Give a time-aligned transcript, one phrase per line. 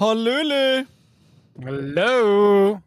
[0.00, 0.86] Hallöle!
[1.62, 2.80] Hallo!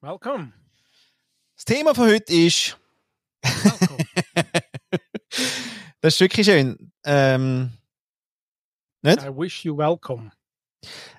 [0.00, 0.54] Welcome.
[1.54, 2.78] Das Thema von heute ist.
[3.42, 3.98] Welcome.
[6.00, 6.92] das ist wirklich schön.
[7.04, 7.72] Ähm,
[9.02, 9.22] nicht?
[9.22, 10.32] I wish you welcome.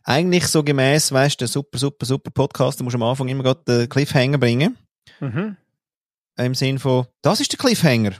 [0.04, 3.27] Eigentlich so gemäß, weißt du, der super, super, super Podcast, da musst du am Anfang
[3.27, 4.75] immer gerade den Cliffhanger bringen.
[5.20, 5.57] Mhm.
[6.38, 8.14] Im Sinn von, das ist der Cliffhanger.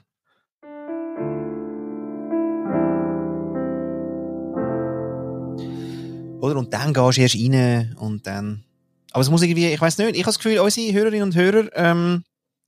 [6.41, 6.58] Oder?
[6.58, 8.63] Und dann gehst du erst rein und dann.
[9.12, 11.70] Aber es muss irgendwie, ich weiß nicht, ich habe das Gefühl, unsere Hörerinnen und Hörer,
[11.76, 12.23] ähm,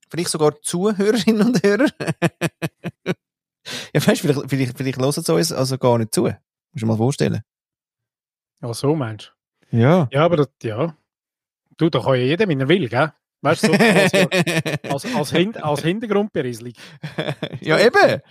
[0.10, 1.88] vielleicht sogar Zuhörerinnen und Hörer,
[3.94, 6.22] ja, weißt du, vielleicht, vielleicht, vielleicht hören sie uns also gar nicht zu.
[6.24, 6.38] Musst
[6.74, 7.42] du dir mal vorstellen.
[8.62, 9.34] Ach so, meinst
[9.72, 10.06] Ja.
[10.06, 10.16] du?
[10.16, 10.96] Ja, aber das, ja.
[11.78, 13.12] Du, da kann ja jeder, wenn er will, gell?
[13.46, 14.14] Weißt du, so als,
[15.06, 16.74] als, als, Hin als Hintergrundberieselung.
[17.62, 18.22] ja, eben.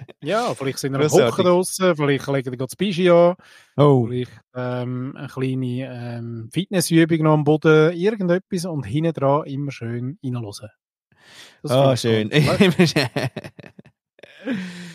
[0.22, 1.12] Ja, vielleicht sind wir am.
[1.12, 3.34] Hocken draussen, vielleicht legen wir das Bischi an,
[3.76, 4.06] oh.
[4.06, 10.18] vielleicht ähm, eine kleine ähm, Fitnessübung noch am Boden, irgendetwas und hinten dran immer schön
[10.22, 10.68] reinhören.
[11.62, 12.30] Das Ah, ich schön.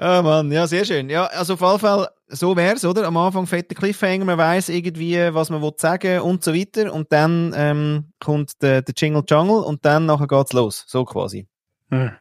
[0.00, 1.10] Ah, Mann, ja, sehr schön.
[1.10, 3.04] Ja, also auf jeden Fall, so wär's, oder?
[3.04, 6.92] Am Anfang fetter Cliffhanger, man weiß irgendwie, was man will sagen und so weiter.
[6.92, 10.84] Und dann ähm, kommt der, der Jingle Jungle und dann nachher geht's los.
[10.86, 11.48] So quasi.
[11.90, 12.12] Hm.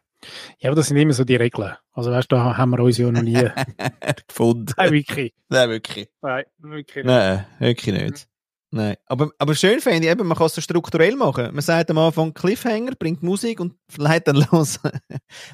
[0.58, 1.76] Ja, aber das sind immer so die Regeln.
[1.94, 3.34] Also weißt du, da haben wir uns ja noch nie.
[4.28, 4.74] Gefunden.
[4.76, 5.34] Nein, wirklich.
[5.50, 6.10] Nein, wirklich.
[6.22, 7.06] Nein, wirklich nicht.
[7.06, 8.28] Nein, wirklich nicht.
[8.72, 8.96] Nein.
[9.06, 11.54] Aber, aber schön finde ich eben, man kann es so strukturell machen.
[11.54, 14.80] Man sagt am Anfang Cliffhanger, bringt Musik und leitet dann los.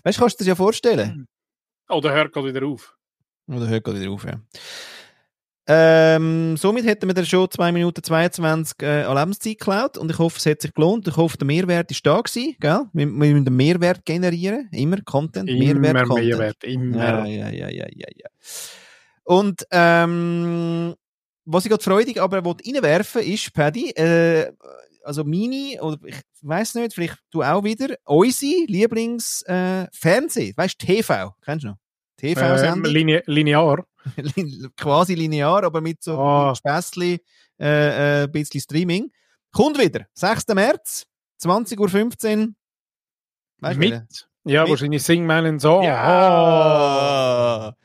[0.04, 1.28] weißt du, kannst du dir das ja vorstellen?
[1.94, 2.96] Oder hört gerade wieder auf.
[3.48, 4.40] Oder hört gerade wieder auf, ja.
[5.66, 10.20] Ähm, somit hätten wir dann schon 2 Minuten 22 äh, an Lebenszeit geklaut und ich
[10.20, 11.08] hoffe, es hat sich gelohnt.
[11.08, 12.82] Ich hoffe, der Mehrwert ist da gewesen, gell?
[12.92, 14.68] Wir, wir müssen den Mehrwert generieren.
[14.74, 16.28] Immer Content, Immer Mehrwert, Content.
[16.28, 16.98] Mehrwert, immer.
[16.98, 18.30] Ja, ja, ja, ja, ja, ja.
[19.24, 20.96] Und ähm,
[21.46, 24.52] was ich gerade freudig aber wollte reinwerfen ist, Paddy, äh,
[25.06, 30.86] also meine, oder ich weiß nicht, vielleicht du auch wieder, unsere Lieblings-Fernsehen, äh, weißt du,
[30.86, 31.78] TV, kennst du noch?
[32.24, 33.86] Ähm, TV-Sendung, line linear.
[34.78, 36.52] quasi linear, aber mit so Ah.
[36.52, 36.56] oh.
[36.56, 37.20] Späßli,
[37.60, 37.66] äh,
[38.22, 39.12] äh, ein bisschen Streaming.
[39.52, 40.48] Kommt wieder, 6.
[40.56, 41.06] März,
[41.42, 42.54] 20.15 Uhr.
[43.60, 43.78] Weißt?
[43.80, 44.28] Mit.
[44.46, 45.84] Ja, Mit- wahrscheinlich Sing meinen Song.
[45.84, 47.76] Ja!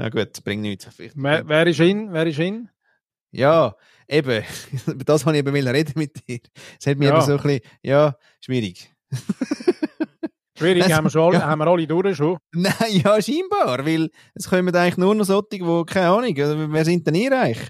[0.00, 0.88] Ja gut, bringt nichts.
[0.96, 2.12] Wer, wer ist in?
[2.12, 2.68] Wer ist in?
[3.32, 3.74] Ja,
[4.08, 4.44] eben.
[4.86, 6.38] Über das wollte ich eben reden mit dir.
[6.80, 7.16] Es hat mich Ja.
[7.16, 8.92] eben so ein bisschen, ja, schwierig.
[10.58, 11.46] Schwierig, Das- haben wir, schon ja.
[11.46, 12.36] haben wir alle durch schon.
[12.52, 16.84] Nein, ja, scheinbar, weil es kommen eigentlich nur noch solche, die, keine Ahnung, also, wer
[16.84, 17.68] sind denn ihr eigentlich?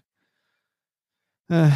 [1.51, 1.71] Äh,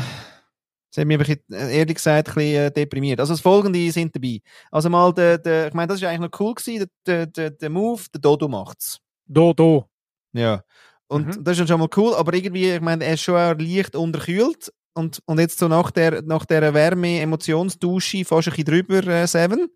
[0.95, 3.19] Das hat mich einfach, äh, ehrlich gesagt, ein bisschen äh, deprimiert.
[3.21, 4.41] Also das Folgende sind dabei.
[4.71, 7.71] Also mal, der, der, ich meine, das ist eigentlich noch cool gewesen, der, der, der
[7.71, 8.99] Move, der Dodo macht's.
[9.27, 9.87] Do, do.
[10.35, 10.63] Ja.
[11.09, 11.45] Und Mhm.
[11.45, 14.71] das ist schon mal cool, aber irgendwie, ich meine, er ist schon auch leicht unterkühlt
[14.95, 19.69] und, und jetzt so nach der, nach der Wärme-Emotionsdusche fast ein bisschen drüber, äh, Seven,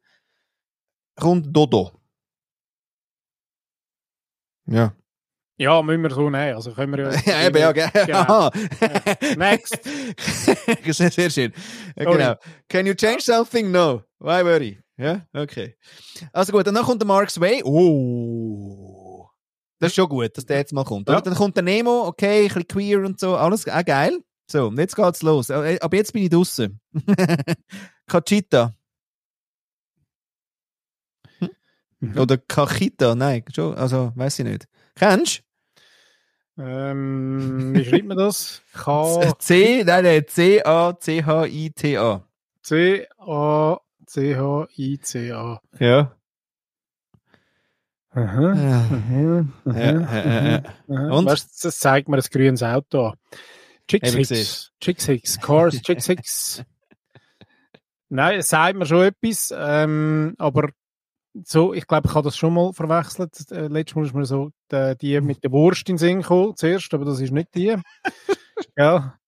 [1.17, 1.93] kommt Dodo.
[4.67, 4.95] Ja.
[5.59, 6.55] Ja, müssen wir so nehmen.
[6.55, 7.21] Also können wir ja.
[7.27, 7.91] Ja, eben, ja, gell?
[8.07, 8.51] Genau.
[9.37, 9.79] Next.
[10.95, 11.53] sehr, sehr schön.
[11.97, 12.35] Genau.
[12.69, 13.71] Can you change something?
[13.71, 14.03] No.
[14.19, 14.79] Why worry?
[14.99, 15.77] Ja, okay.
[16.33, 17.63] Also gut, und dann kommt der Mark Sway.
[17.65, 19.29] Oh.
[19.79, 21.09] Das ist schon gut, dass der jetzt mal kommt.
[21.09, 21.21] Ja.
[21.21, 24.19] Dann kommt der Nemo, okay, ein bisschen queer und so, alles auch geil.
[24.51, 25.51] So, und jetzt geht's los.
[25.51, 26.81] Äh, Ab jetzt bin ich draussen.
[28.07, 28.75] Kachita.
[32.13, 32.19] Mhm.
[32.19, 34.69] Oder Kachita, nein, schon, also, weiß ich nicht.
[34.95, 35.43] Kennst
[36.59, 38.63] Ähm, wie schreibt man das?
[38.73, 39.39] K, du?
[39.39, 42.23] C, nein, nein, C-A-C-H-I-T-A.
[42.63, 45.61] C, A, C, H, I, C, A.
[45.79, 46.17] Ja.
[48.17, 49.45] Aha.
[49.67, 51.27] Und?
[51.27, 53.15] Weißt, du, das zeigt mir ein grünes Auto an.
[53.89, 54.73] Chick Eben Six.
[54.81, 55.39] Chick Six.
[55.41, 56.65] Cars, Chick Six.
[58.09, 60.71] Nein, es sagt mir schon etwas, ähm, aber
[61.45, 63.51] so, ich glaube, ich habe das schon mal verwechselt.
[63.51, 66.57] Äh, letztes Mal ist mir so die, die mit der Wurst in den Sinn gekommen,
[66.57, 67.77] zuerst, aber das ist nicht die.
[68.77, 69.19] ja.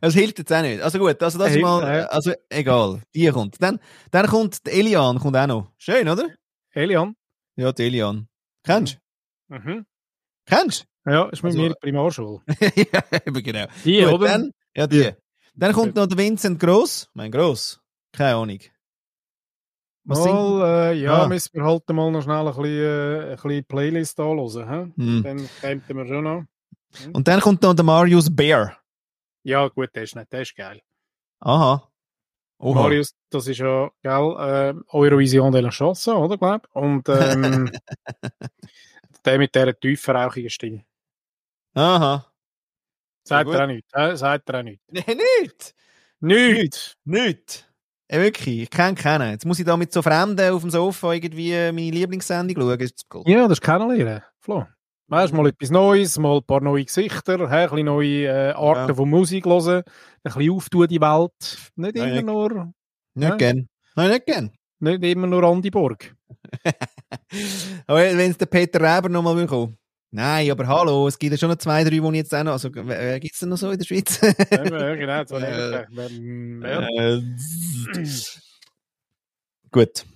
[0.00, 0.80] Es hilft jetzt auch nicht.
[0.80, 3.60] Also gut, also das ist Hilft, mal, also egal, die kommt.
[3.60, 3.80] Dann,
[4.12, 5.72] dann kommt der Elian, kommt auch noch.
[5.76, 6.28] Schön, oder?
[6.72, 7.16] Elian.
[7.56, 8.28] Ja, der Elian.
[8.62, 8.98] Kennst
[9.48, 9.54] du?
[9.56, 9.86] Mhm.
[10.46, 12.40] Kennst Ja, ist mit Also- mir Primarschule.
[12.46, 12.52] du?
[12.92, 13.66] ja, eben genau.
[13.84, 14.28] Die, Gut, oder?
[14.28, 15.10] Dann, ja, die.
[15.54, 17.08] Dann kommt noch der Vincent Gross.
[17.14, 17.80] Mein Gross.
[18.12, 18.58] Keine Ahnung.
[20.08, 20.24] Was?
[20.24, 21.28] Mal, äh, ja, Ah.
[21.28, 24.94] müssen wir halt mal noch schnell ein bisschen, äh, ein bisschen Playlist anhören.
[24.96, 25.22] Hm.
[25.24, 26.44] Dann kommt wir schon noch.
[27.12, 28.78] Und dann kommt noch der Marius Bear.
[29.42, 30.80] Ja, gut, der ist nicht, der ist geil.
[31.40, 31.90] Aha.
[32.58, 32.82] Oha.
[32.82, 36.66] Marius, das ist ja, gell, äh, Eurovision de la Chanson, oder, glaub?
[36.72, 37.70] Und, ähm,
[39.24, 40.84] der mit dieser tieferrauchigen Stimme.
[41.74, 42.24] Aha.
[43.24, 43.54] Sagt gut.
[43.56, 44.80] er auch nicht, äh, sagt er auch nicht.
[44.90, 45.74] Nein, nicht.
[46.20, 46.96] Nicht!
[47.04, 47.68] Nicht.
[48.10, 49.30] Ja, wirklich, ich kenne keinen.
[49.32, 52.78] Jetzt muss ich da mit so Fremden auf dem Sofa irgendwie meine Lieblingssendung schauen.
[52.80, 53.22] Ist cool.
[53.26, 54.64] Ja, das ist kennenlernen, Flo.
[55.08, 58.94] Weißt mal etwas Neues, mal ein paar neue Gesichter, ein bisschen neue äh, Arten Ja.
[58.94, 59.84] von Musik hören, ein
[60.22, 61.70] bisschen auftun die Welt.
[61.76, 62.22] Nicht immer ja.
[62.22, 62.72] nur,
[63.14, 63.36] Nicht Ja.
[63.36, 63.68] gern.
[63.94, 64.50] Nein, nicht gern.
[64.80, 66.14] nicht immer nur Andi Borg.
[67.86, 69.78] Wenn es der Peter Reber nochmal will kommen.
[70.16, 72.52] Nein, aber hallo, es gibt ja schon noch zwei, drei, die ich jetzt auch noch.
[72.52, 74.18] Also, wer gibt es denn noch so in der Schweiz?
[74.50, 75.86] Ja, genau, so Äh, äh,
[76.62, 76.88] ja.
[76.88, 77.22] Äh,
[79.70, 80.06] Gut.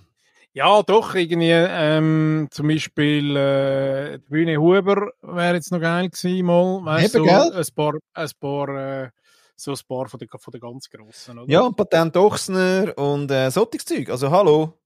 [0.53, 6.47] ja, doch, irgendwie, ähm, zum Beispiel, äh, die Bühne Huber wäre jetzt noch geil gewesen,
[6.47, 6.83] mal.
[6.83, 7.53] Weißt, Eben, so gell?
[7.53, 9.09] ein paar, ein paar, äh,
[9.55, 11.51] so ein paar von den, von den ganz Grossen, oder?
[11.51, 14.09] Ja, und Patent Ochsner und äh, solches Zeug.
[14.09, 14.79] Also, hallo.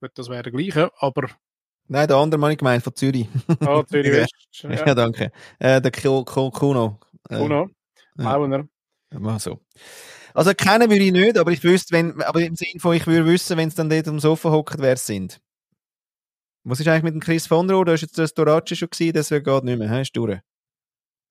[0.00, 1.28] Gut, das wäre der gleiche, aber,
[1.92, 3.26] Nein, der andere Mann ich gemeint, von Zürich.
[3.60, 4.20] ah, Zürich Ja.
[4.22, 4.32] West,
[4.62, 5.32] Ja, ja, danke.
[5.58, 7.00] Äh, der Kuno.
[7.28, 7.68] Äh, Kuno,
[8.16, 8.36] ja.
[8.36, 8.68] Auener.
[9.10, 9.58] Mal so.
[10.32, 13.26] Also kennen würde ich nicht, aber ich wüsste, wenn, aber im Sinne von, ich würde
[13.26, 15.40] wissen, wenn es dann dort am Sofa hockt, wer es sind.
[16.62, 17.84] Was ist eigentlich mit dem Chris von Rohr?
[17.84, 20.40] Da ist jetzt das Dorace schon gewesen, das geht nicht mehr, hast du durch.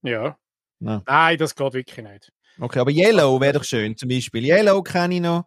[0.02, 0.36] Ja.
[0.80, 1.02] Ja.
[1.06, 2.32] Nein, das geht wirklich nicht.
[2.58, 4.44] Okay, aber Yellow wäre doch schön, zum Beispiel.
[4.44, 5.46] Yellow kenne ich noch.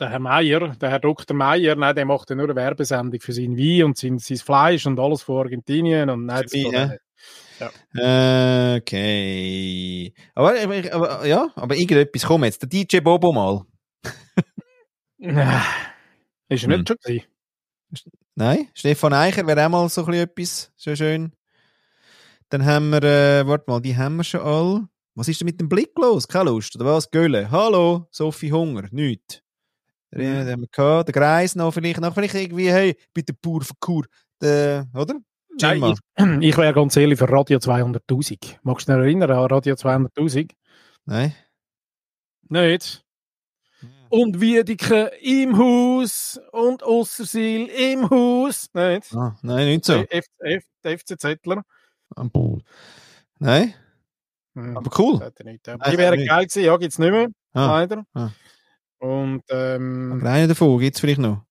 [0.00, 1.36] Der Herr Meier, der Herr Dr.
[1.36, 4.86] Meier, nein, der macht ja nur eine Werbesendung für sein Wein und sein, sein Fleisch
[4.86, 7.00] und alles von Argentinien und nein, Wein, nicht.
[7.96, 10.14] Äh, Okay.
[10.34, 13.62] Aber, aber, aber ja, aber irgendetwas, komm jetzt, der DJ Bobo mal.
[15.18, 15.62] Nein.
[16.48, 16.76] Ist er Hm.
[16.78, 17.26] nicht schon gewesen?
[18.36, 21.32] Nein, Stefan Eicher wäre auch mal so ein etwas, so schön.
[22.50, 24.88] Dann haben wir, äh, warte mal, die haben wir schon alle.
[25.16, 26.28] Was ist denn mit dem Blick los?
[26.28, 27.10] Keine Lust, oder was?
[27.10, 27.50] Gölle.
[27.50, 29.42] Hallo, Sophie Hunger, nichts.
[30.12, 30.50] Den, Mhm.
[30.50, 31.08] haben wir gehabt.
[31.08, 34.04] Der Greis noch vielleicht, noch vielleicht irgendwie, hey, bitte pur für Kur.
[34.40, 35.14] Der, oder?
[35.60, 35.98] Nein, ich,
[36.42, 38.58] ich wäre ganz ehrlich für Radio 200.000.
[38.62, 40.52] Magst du dich noch erinnern an Radio 200.000?
[41.04, 41.34] Nein.
[42.48, 43.04] Nicht?
[44.10, 48.68] Und Wiedeke im Haus und Ossersil im Haus.
[48.72, 49.14] Nicht?
[49.14, 49.92] Ah, nein, nicht so.
[50.08, 51.62] F, F, der FC Zettler.
[53.38, 53.74] Nein,
[54.54, 55.32] Hm, aber cool.
[55.38, 58.04] Die wären geil gewesen, ja, gibt's nicht mehr, Ah, leider.
[58.14, 58.30] ah.
[58.98, 61.44] Und ähm, aber einer davon gibt es vielleicht noch.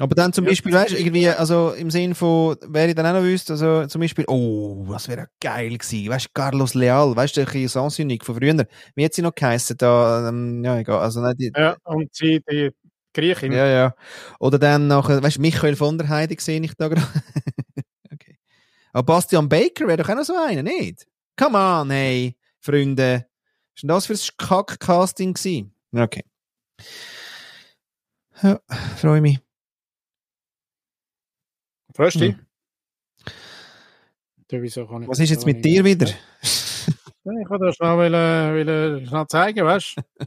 [0.00, 3.04] Aber dann zum Ja, Beispiel, weißt du, irgendwie, also im Sinn von, wer ich dann
[3.06, 7.16] auch noch wüsste, also zum Beispiel, oh, was wäre geil gewesen, weißt du, Carlos Leal,
[7.16, 8.64] weißt du, der Sansionic von früher,
[8.94, 12.40] wie hat sie noch geheißen, da, ähm, ja, egal, also nicht die, ja, und sie,
[12.48, 12.70] die
[13.12, 13.52] Griechin.
[13.52, 13.94] ja, ja.
[14.38, 17.02] Oder dann nachher, weißt du, Michael von der Heide sehe ich da gerade.
[18.12, 18.36] okay.
[18.92, 21.06] Aber Bastian Baker wäre doch auch noch so einer, nicht?
[21.36, 23.26] Come on, hey, Freunde.
[23.74, 25.74] Was ist denn das für ein Kack-Casting gewesen?
[25.94, 26.22] Okay.
[28.42, 28.60] Ja,
[28.96, 29.40] freue mich.
[31.94, 32.34] Freust du dich?
[32.36, 32.46] Hm.
[34.50, 36.06] Ja, wieso kann ich Was ist jetzt das mit dir wieder?
[36.40, 40.02] Ich wollte das schnell, wollen, wollen, schnell zeigen, weißt du?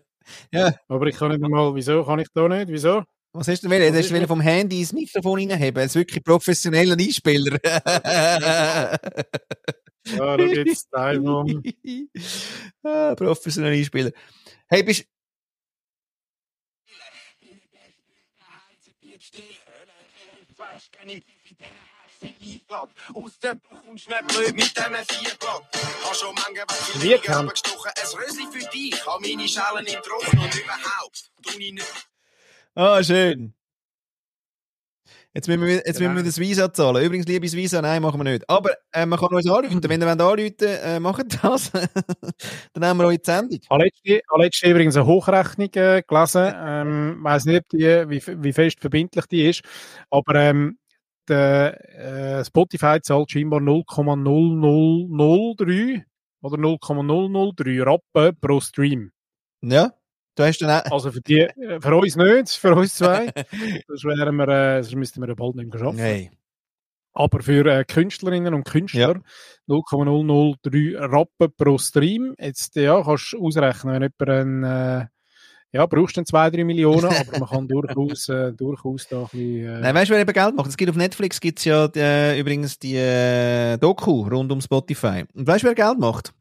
[0.51, 0.73] Ja.
[0.87, 2.69] Aber ich kann nicht mal, wieso kann ich da nicht?
[2.69, 3.03] Wieso?
[3.33, 3.93] Was hast du denn?
[3.93, 5.79] Was Du hast vom Handy ins Mikrofon reinheben.
[5.81, 7.57] Er ist wirklich professioneller Einspieler.
[7.63, 8.97] Ja,
[10.05, 11.61] schau jetzt Teil um.
[12.83, 14.11] ah, professioneller Einspieler.
[14.69, 15.11] Hey, bist Aus
[17.41, 18.31] dem Buch und schnell blöd mit dem Vierblatt.
[18.31, 19.19] Hab schon manche Wie Wege kann- gestochen, ein Rösli für dich.
[19.19, 19.19] Hab meine Schalen im Trocken und überhaupt.
[19.19, 19.20] Tu
[31.57, 32.05] ich nicht.
[32.75, 33.53] Ah, schön.
[35.33, 36.11] Jetzt müssen wir, jetzt Genau.
[36.11, 37.05] müssen wir das Visa zahlen.
[37.05, 38.43] Übrigens, liebes Visa, nein, machen wir nicht.
[38.49, 39.79] Aber äh, man kann uns anrufen.
[39.81, 41.71] Wenn ihr wollt anrufen äh, macht das.
[42.73, 43.57] Dann haben wir eure Sendung.
[43.61, 46.53] Ich habe letztens- ich übrigens eine Hochrechnung äh, gelesen.
[46.53, 49.61] Ähm, weiß nicht, die, wie, wie fest verbindlich die ist.
[50.09, 50.77] Aber ähm,
[51.29, 56.03] der, äh, Spotify zahlt scheinbar 0,0003
[56.41, 59.11] oder 0,003 Rappen pro Stream.
[59.61, 59.91] Ja,
[60.41, 60.91] du hast dann auch...
[60.91, 63.27] Also für, die, äh, für uns nicht, für uns zwei.
[63.87, 65.99] Das wären wir, äh, sonst müssten wir bald nicht mehr arbeiten.
[65.99, 66.31] Hey.
[67.13, 69.21] Aber für äh, Künstlerinnen und Künstler
[69.67, 72.35] 0,003 Rappen pro Stream.
[72.39, 75.07] Jetzt ja, kannst du ausrechnen, wenn jemand ein, äh,
[75.73, 79.23] ja, brauchst du dann 2, 3 Millionen, aber man kann durchaus, äh, durchaus da ein
[79.23, 80.69] bisschen, äh, Nein, weißt du, wer eben Geld macht?
[80.69, 85.25] Es gibt auf Netflix gibt's ja äh, übrigens die äh, Doku rund um Spotify.
[85.33, 86.33] Und weißt du, wer Geld macht?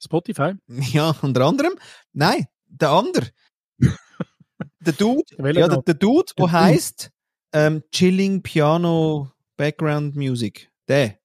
[0.00, 0.52] Spotify.
[0.68, 1.72] Ja, unter anderem.
[2.12, 2.46] Nein,
[2.80, 3.28] der andere.
[4.80, 7.10] der Dude, ja, der, der Dude, Der heißt
[7.52, 10.70] ähm, Chilling Piano Background Music.
[10.88, 11.18] Der.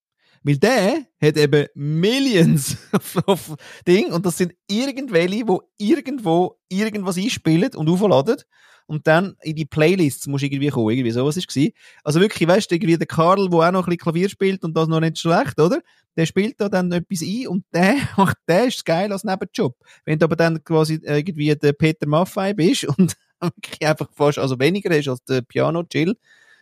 [0.43, 3.55] Weil der hat eben Millions auf, auf
[3.87, 8.41] Ding und das sind irgendwelche, wo irgendwo irgendwas einspielen und aufladen
[8.89, 10.89] und dann in die Playlists musst du irgendwie kommen.
[10.89, 11.73] Irgendwie sowas ist gewesen.
[12.03, 14.75] Also wirklich, weißt du, irgendwie der Karl, der auch noch ein bisschen Klavier spielt und
[14.75, 15.79] das noch nicht schlecht, oder?
[16.17, 19.77] Der spielt da dann etwas ein und der macht, der ist geil als Nebenjob.
[20.05, 24.59] Wenn du aber dann quasi irgendwie der Peter Maffei bist und wirklich einfach fast, also
[24.59, 26.17] weniger hast als der Piano Chill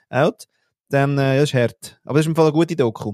[0.10, 0.48] out,
[0.90, 1.98] dann, äh, ist hart.
[2.04, 3.14] Aber das ist im Fall eine gute Doku.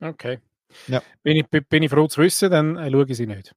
[0.00, 0.40] Okay.
[0.88, 1.00] Ja.
[1.22, 3.54] Bin, ich, bin ich froh zu wissen, dann äh, schaue ich sie nicht.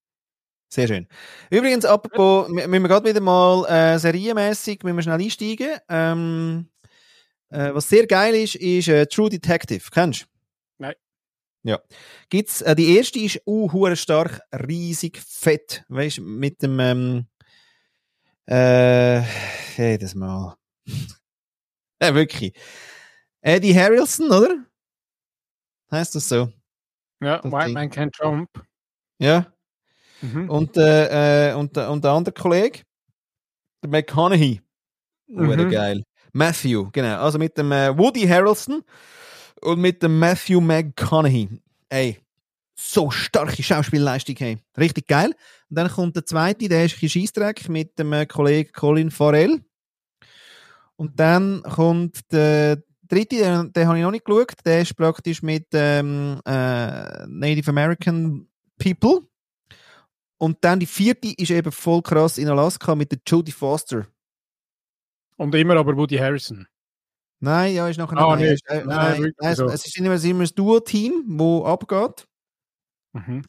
[0.74, 1.08] Sehr schön.
[1.50, 5.78] Übrigens, apropos, müssen wir gerade wieder mal äh, serienmäßig müssen wir schnell einsteigen.
[5.90, 6.70] Ähm,
[7.50, 9.84] äh, was sehr geil ist, ist äh, True Detective.
[9.92, 10.26] Kennst du?
[10.78, 10.94] Nein.
[11.64, 11.80] Ja.
[12.30, 15.84] Gibt's, äh, die erste ist uh, hure stark, riesig, fett.
[15.90, 17.28] Weißt du, mit dem, ähm,
[18.50, 19.22] äh,
[19.76, 20.56] jedes Mal.
[22.02, 22.54] ja, wirklich.
[23.42, 24.66] Eddie Harrelson, oder?
[25.92, 26.50] Heißt das so?
[27.22, 27.74] Ja, Das White Ding.
[27.74, 28.50] Man Can't Jump.
[29.20, 29.52] Ja.
[30.22, 30.50] Mhm.
[30.50, 32.80] Und, äh, äh, und, der- und der andere Kollege,
[33.84, 34.62] der McConaughey.
[35.28, 35.70] Mhm.
[35.70, 36.04] geil.
[36.34, 37.20] Matthew, genau.
[37.22, 38.84] Also mit dem äh, Woody Harrelson
[39.62, 41.50] und mit dem Matthew McConaughey.
[41.90, 42.18] Ey,
[42.76, 44.58] so starke Schauspielleistung, hey.
[44.78, 45.34] Richtig geil.
[45.70, 49.12] Und dann kommt der zweite, der ist ein bisschen Scheissdreck mit dem äh, Kollegen Colin
[49.12, 49.62] Farrell.
[50.96, 55.42] Und dann kommt der dritte, den, den habe ich noch nicht geschaut, der ist praktisch
[55.42, 58.48] mit ähm, äh, Native American
[58.78, 59.22] People.
[60.42, 64.08] Und dann die vierte ist eben voll krass in Alaska mit der Jodie Foster.
[65.38, 66.66] Und immer aber Woody Harrison.
[67.40, 69.66] Nein, ja, ist nachher Ah, nein, ist, äh, Nein, nein, nein, es, so.
[69.68, 72.26] es ist immer, ein Duo-Team, wo abgeht.
[73.14, 73.44] Mhm.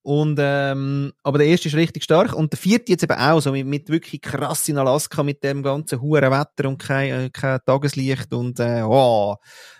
[0.00, 2.32] Und, ähm, aber der erste ist richtig stark.
[2.32, 5.62] Und der vierte jetzt eben auch, so mit, mit wirklich krass in Alaska, mit dem
[5.62, 9.36] ganzen hohen Wetter und kein, äh, kein Tageslicht und, äh, oh.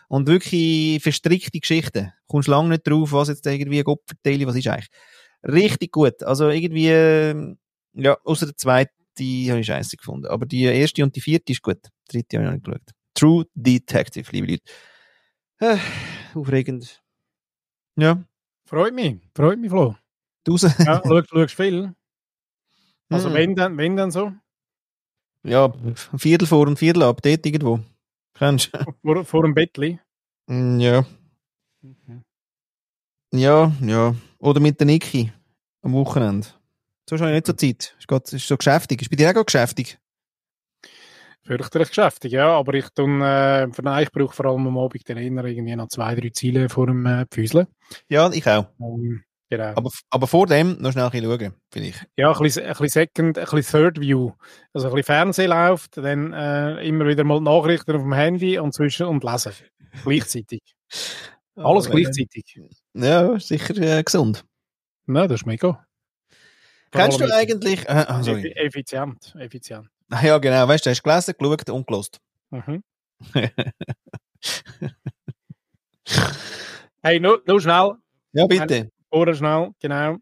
[0.09, 2.13] Und wirklich verstrickte Geschichten.
[2.27, 4.91] Kommst lange nicht drauf, was jetzt irgendwie Gott vertelle, was ist eigentlich.
[5.45, 6.23] Richtig gut.
[6.23, 7.57] Also irgendwie, äh,
[7.95, 10.27] ja, außer der zweite, habe ich scheiße gefunden.
[10.27, 11.79] Aber die erste und die vierte ist gut.
[12.11, 12.95] Die dritte habe ich noch nicht geschaut.
[13.15, 14.63] True Detective, liebe Leute.
[15.61, 15.79] Äh,
[16.35, 17.03] aufregend.
[17.97, 18.25] Ja,
[18.67, 19.17] Freut mich.
[19.35, 19.97] Freut mich, Flo.
[20.49, 20.63] raus.
[20.79, 21.93] Ja, schaust, viel.
[23.11, 23.35] Also Mhm.
[23.35, 24.33] wenn dann, wenn dann so.
[25.43, 27.81] Ja, ein Viertel vor und Viertel ab, dort irgendwo.
[28.35, 28.79] Kennst du?
[29.03, 29.99] Vor, vor dem Bettli.
[30.47, 31.05] Mm, ja.
[33.33, 34.15] Ja, ja.
[34.41, 35.31] Oder mit der Niki
[35.83, 36.49] am Wochenende.
[37.09, 37.95] So habe ich nicht so Zeit.
[37.99, 39.03] Ist, grad, ist so geschäftig.
[39.03, 39.99] Ist bei dir auch geschäftig?
[41.43, 42.49] Fürchterlich geschäftig, ja.
[42.49, 45.89] Aber ich tun, äh, den ich brauche vor allem am Abend dann eher irgendwie noch
[45.89, 47.67] zwei, drei Ziele vor dem äh, Pfüsle.
[48.09, 48.67] Ja, ich auch.
[48.81, 49.73] Ähm, genau.
[49.75, 51.97] Aber, aber vor dem noch schnell ein bisschen schauen, finde ich.
[52.17, 54.33] Ja, ein bisschen, ein bisschen Second, ein bisschen Third View.
[54.73, 58.73] Also ein bisschen Fernsehen läuft, dann äh, immer wieder mal Nachrichten auf dem Handy und
[58.73, 59.53] zwischen und lesen.
[60.05, 60.61] Gleichzeitig.
[61.57, 62.61] Alles Oh, gleichzeitig.
[62.95, 64.45] Ja, sicher äh, gesund.
[65.07, 65.85] Nein, das ist mega.
[66.91, 67.89] Kennst du eigentlich...
[67.89, 68.53] Äh, ah, sorry.
[68.57, 69.89] Effizient, effizient.
[70.11, 70.67] Ah, ja, genau.
[70.67, 72.21] Weißt du, hast gelesen, geschaut und gelost.
[72.51, 72.83] Mhm.
[77.03, 77.95] Hey, nur, nur schnell,
[78.33, 78.91] Ja, bitte.
[79.11, 80.17] vorher schnell, genau.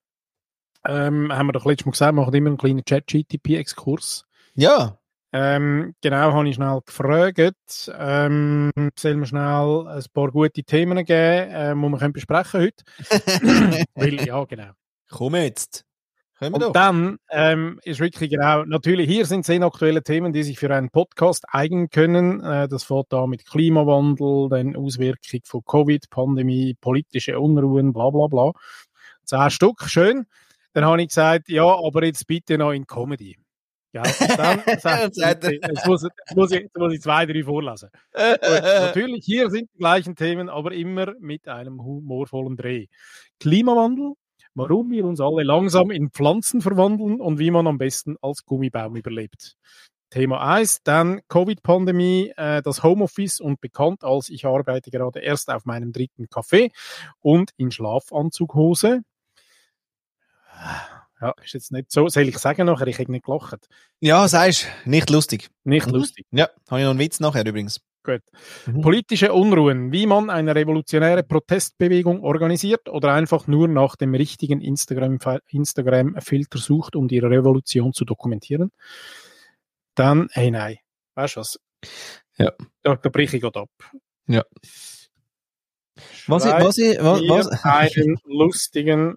[0.86, 4.24] Ähm, haben wir doch letztes Mal gesagt, wir machen immer einen kleinen Chat-GTP-Exkurs.
[4.54, 4.98] Ja.
[5.32, 7.92] Ähm, genau, habe ich schnell gefragt.
[7.98, 12.84] Ähm, sollen wir schnell ein paar gute Themen geben, ähm, die wir können besprechen heute?
[13.94, 14.70] Weil, ja, genau.
[15.10, 15.84] Komm jetzt.
[16.38, 16.72] Können wir Und doch.
[16.72, 20.88] dann ähm, ist wirklich genau, natürlich, hier sind zehn aktuelle Themen, die sich für einen
[20.88, 22.40] Podcast eignen können.
[22.40, 28.28] Äh, das fängt da mit Klimawandel, dann Auswirkung von Covid, Pandemie, politische Unruhen, bla bla
[28.28, 28.52] bla.
[29.24, 30.26] Zehn Stück, schön.
[30.72, 33.36] Dann habe ich gesagt, ja, aber jetzt bitte noch in Comedy.
[33.92, 34.62] Ja, und dann
[35.12, 37.88] sagt jetzt, muss, jetzt, muss ich, jetzt muss ich zwei, drei vorlesen.
[38.12, 42.86] Gut, natürlich, hier sind die gleichen Themen, aber immer mit einem humorvollen Dreh.
[43.40, 44.12] Klimawandel,
[44.54, 48.96] warum wir uns alle langsam in Pflanzen verwandeln und wie man am besten als Gummibaum
[48.96, 49.56] überlebt.
[50.10, 55.66] Thema 1, dann Covid-Pandemie, äh, das Homeoffice und bekannt als ich arbeite gerade erst auf
[55.66, 56.70] meinem dritten Café
[57.20, 59.02] und in Schlafanzughose.
[61.20, 63.68] Ja, ist jetzt nicht so, soll ich sagen nachher, ich hätte nicht gelacht.
[64.00, 65.48] Ja, sagst nicht lustig.
[65.64, 65.94] Nicht Mhm.
[65.94, 66.26] lustig.
[66.30, 67.80] Ja, habe ich noch einen Witz nachher übrigens.
[68.04, 68.22] Gut.
[68.66, 68.80] Mhm.
[68.80, 75.42] Politische Unruhen, wie man eine revolutionäre Protestbewegung organisiert oder einfach nur nach dem richtigen Instagram-Filter
[75.48, 78.70] Instagram -Filter sucht, um die Revolution zu dokumentieren.
[79.94, 80.78] Dann, hey nein,
[81.16, 81.58] weißt du was?
[82.38, 82.52] Ja.
[82.82, 83.70] Da, da brich ich gerade ab.
[84.28, 84.44] Ja.
[86.28, 87.64] Was ich, was ich, was, was?
[87.64, 89.16] einen lustigen,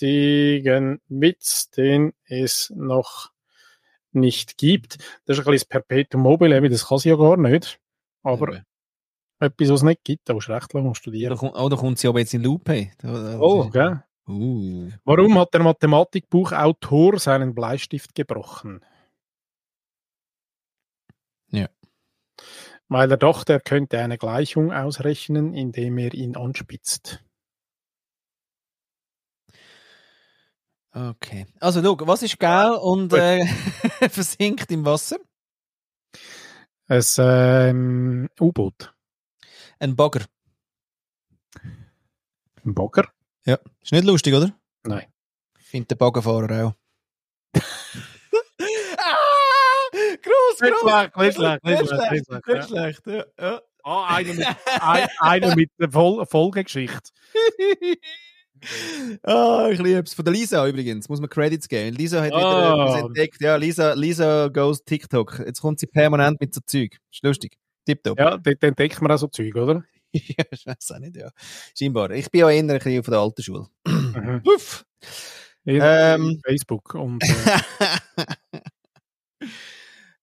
[0.00, 3.30] lustigen Witz, den es noch
[4.12, 4.98] nicht gibt.
[5.26, 7.80] Das ist ein bisschen das Perpetuum mobile, das kann sie ja gar nicht.
[8.22, 8.64] Aber
[9.40, 11.36] Etwas, was es nicht gibt, da musst du recht lange studieren.
[11.36, 12.90] kommt- oder kommt sie aber jetzt in Lupe?
[12.98, 14.02] Da- Oh, gell?
[14.26, 14.90] Uh.
[15.04, 18.80] Warum hat der Mathematikbuchautor seinen Bleistift gebrochen?
[21.50, 21.68] Ja.
[22.88, 27.22] Weil er dachte, er könnte eine Gleichung ausrechnen, indem er ihn anspitzt.
[30.94, 31.46] Okay.
[31.58, 33.44] Also, schau, was ist gel und äh,
[34.08, 35.16] versinkt im Wasser?
[36.86, 38.94] Ein ähm, U-Boot.
[39.80, 40.26] Ein Bagger.
[42.64, 43.08] Ein Bagger?
[43.44, 43.58] Ja.
[43.82, 44.54] Ist nicht lustig, oder?
[44.84, 45.06] Nein.
[45.58, 46.74] Ich finde den Baggerfahrer auch.
[48.98, 49.16] ah!
[50.22, 50.90] Gross, Nicht gross!
[50.90, 53.24] schlecht, nicht schlecht, nicht Nicht schlecht, nicht schlecht, schlecht, nicht schlecht, ja.
[53.44, 53.62] ja.
[53.86, 54.46] Ah, einer mit,
[54.80, 57.10] ein, einer mit der Vol Folgegeschichte.
[59.22, 60.14] ah, ich liebe es.
[60.14, 61.96] Von der Lisa übrigens, muss man Credits geben.
[61.96, 62.86] Lisa hat wieder Ah.
[62.88, 63.40] etwas entdeckt.
[63.40, 65.40] Ja, Lisa, Lisa goes TikTok.
[65.46, 66.98] Jetzt kommt sie permanent mit so Zeug.
[67.12, 67.56] Ist lustig.
[67.86, 68.18] Tipptopp.
[68.18, 69.84] Ja, dort entdeckt man auch so Zeug, oder?
[70.12, 71.30] ja, ich weiß auch nicht, ja.
[71.78, 72.10] Scheinbar.
[72.12, 73.66] Ich bin ja eher ein bisschen von der alten Schule.
[73.86, 74.40] Mhm.
[74.46, 74.84] Uff.
[75.66, 76.40] Ähm.
[76.46, 76.94] Facebook.
[76.94, 78.56] Und, äh,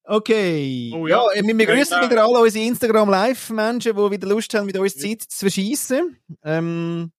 [0.03, 0.91] okay.
[0.95, 1.23] Oh ja.
[1.35, 1.43] ja.
[1.43, 2.09] wir begrüßen Ja.
[2.09, 6.17] wieder alle unsere Instagram-Live-Menschen, die wieder Lust haben, mit uns Zeit zu verschießen.
[6.43, 7.11] Ähm,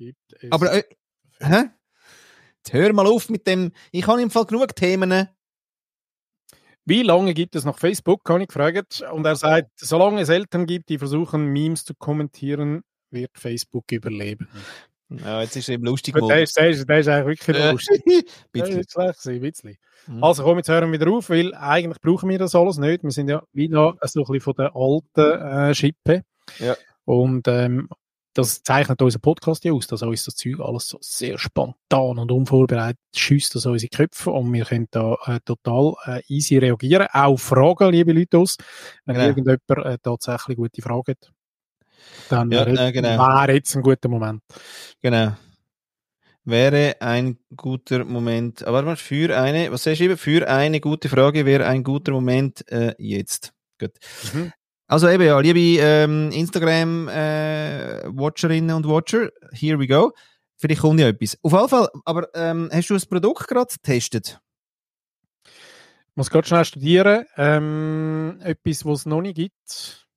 [0.00, 0.82] gibt es aber, äh,
[1.40, 1.70] hä?
[2.56, 3.72] Jetzt hör mal auf mit dem.
[3.92, 5.28] Ich habe im Fall genug Themen.
[6.86, 9.02] Wie lange gibt es noch Facebook, habe ich gefragt.
[9.12, 14.48] Und er sagt, solange es Eltern gibt, die versuchen, Memes zu kommentieren, wird Facebook überleben.
[15.10, 16.14] Ja, jetzt ist es eben lustig.
[16.14, 18.02] Gut, der, ist, der, ist, der ist eigentlich wirklich Äh, lustig.
[18.52, 18.78] Bisschen.
[18.78, 19.76] ist schlecht gewesen, ein bisschen.
[20.06, 20.24] Mhm.
[20.24, 23.02] Also komm, jetzt hören wir wieder auf, weil eigentlich brauchen wir das alles nicht.
[23.02, 26.22] Wir sind ja wieder so ein bisschen von der alten äh, Schippe.
[26.58, 26.76] Ja.
[27.04, 27.88] Und ähm,
[28.34, 32.30] das zeichnet unseren Podcast ja aus, dass uns das Zeug alles so sehr spontan und
[32.30, 37.08] unvorbereitet schießt aus unsere Köpfe und wir können da äh, total äh, easy reagieren.
[37.12, 38.56] Auch Fragen, liebe Leute, aus.
[39.04, 39.26] Wenn Genau.
[39.28, 41.32] irgendjemand äh, tatsächlich gute Fragen hat,
[42.28, 43.18] dann Ja, wäre äh, genau.
[43.18, 44.42] wäre jetzt ein guter Moment.
[45.02, 45.36] Genau.
[46.44, 50.16] Wäre ein guter Moment, aber mal, für eine, was sagst du eben?
[50.16, 53.52] Für eine gute Frage wäre ein guter Moment äh, jetzt.
[53.78, 53.92] Gut.
[54.32, 54.52] Mhm.
[54.90, 60.10] Also eben ja, liebe ähm, Instagram-Watcherinnen und Watcher, here we go.
[60.56, 61.38] Vielleicht kommt ja etwas.
[61.42, 64.40] Auf jeden Fall, aber ähm, hast du das Produkt gerade getestet?
[65.44, 67.24] Ich muss gerade schnell studieren.
[67.36, 70.08] Ähm, etwas, was es noch nicht gibt.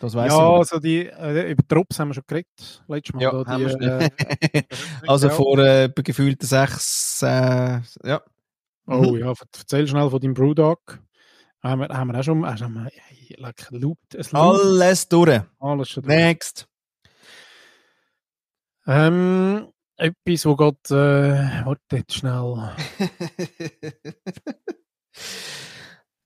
[0.00, 2.82] Das ja, weiß also die, äh, über Drops haben wir schon geredet.
[2.88, 3.24] Letztes Mal.
[3.24, 4.08] Ja, da, die, äh,
[5.06, 5.34] also ja.
[5.34, 8.22] vor äh, gefühlten sechs, äh, ja.
[8.86, 11.02] Oh ja, erzähl schnell von deinem Brewdog.
[11.62, 15.42] Haben wir, haben wir auch schon, haben wir, hey, leck, loopt, es loopt Alles durch.
[15.60, 16.16] alles schon durch.
[16.16, 16.66] Next.
[18.86, 22.74] Ähm, etwas, wo gerade, äh, warte schnell.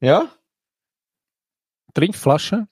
[0.01, 0.31] ja?
[1.93, 2.67] Trinkflasche.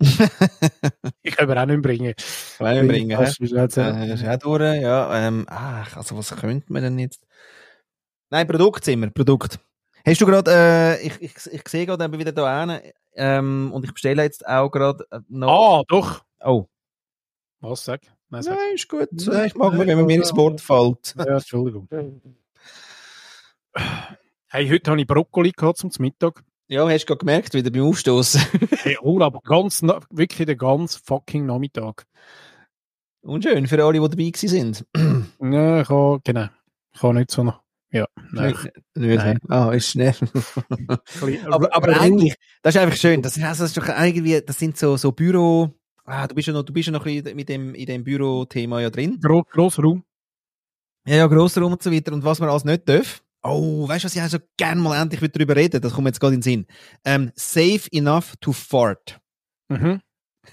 [1.22, 2.14] Ich kann mir auch nicht bringen.
[2.58, 5.26] Wollen wir bringen, ist jetzt, Äh, ist auch durch, ja.
[5.26, 7.26] Ähm, ach, also was könnte man denn jetzt?
[8.30, 9.58] Nein, Produkt sind wir, Produkt.
[10.06, 12.80] Hast du gerade, äh, ich, ich, ich sehe gerade eben wieder da hin,
[13.16, 15.80] ähm, und ich bestelle jetzt auch gerade äh, noch.
[15.80, 16.22] Ah, doch.
[16.44, 16.66] Oh.
[17.58, 18.02] Was sag?
[18.28, 18.54] Nein, sag.
[18.54, 19.08] Nein, ist gut.
[19.10, 21.14] Nein, ich mag mir, wenn man mir ins Wort fällt.
[21.18, 21.88] Ja, Entschuldigung.
[24.46, 26.44] Hey, heute habe ich Brokkoli gehabt zum Mittag.
[26.68, 28.40] Ja, hast du gerade gemerkt, wieder beim Aufstoßen.
[28.76, 32.06] Hey, oh, aber ganz, wirklich den ganzen fucking Nachmittag.
[33.22, 34.86] Unschön für alle, die dabei sind.
[35.40, 36.46] Ja, ich habe, genau.
[36.94, 37.65] Ich habe nicht so noch.
[37.96, 38.54] Ja, nein.
[38.94, 39.38] Nicht, Nein.
[39.48, 40.14] Ah, ist schnell.
[41.50, 43.22] Aber, aber eigentlich, das ist einfach schön.
[43.22, 45.74] Das, also, das ist doch irgendwie, das sind so, so Büro.
[46.04, 48.04] Ah, du bist ja noch, du bist ja noch ein bisschen mit dem, in dem
[48.04, 49.18] Büro-Thema ja drin.
[49.20, 50.04] Gro grosser Raum.
[51.06, 52.12] Ja, ja, grosser Raum und so weiter.
[52.12, 53.22] Und was man alles nicht darf.
[53.42, 55.80] Oh, weißt du, was ich auch so gerne mal endlich wieder drüber reden?
[55.80, 56.66] Das kommt mir jetzt gerade in den Sinn.
[57.04, 59.18] Ähm, safe enough to fart.
[59.68, 60.00] Mhm.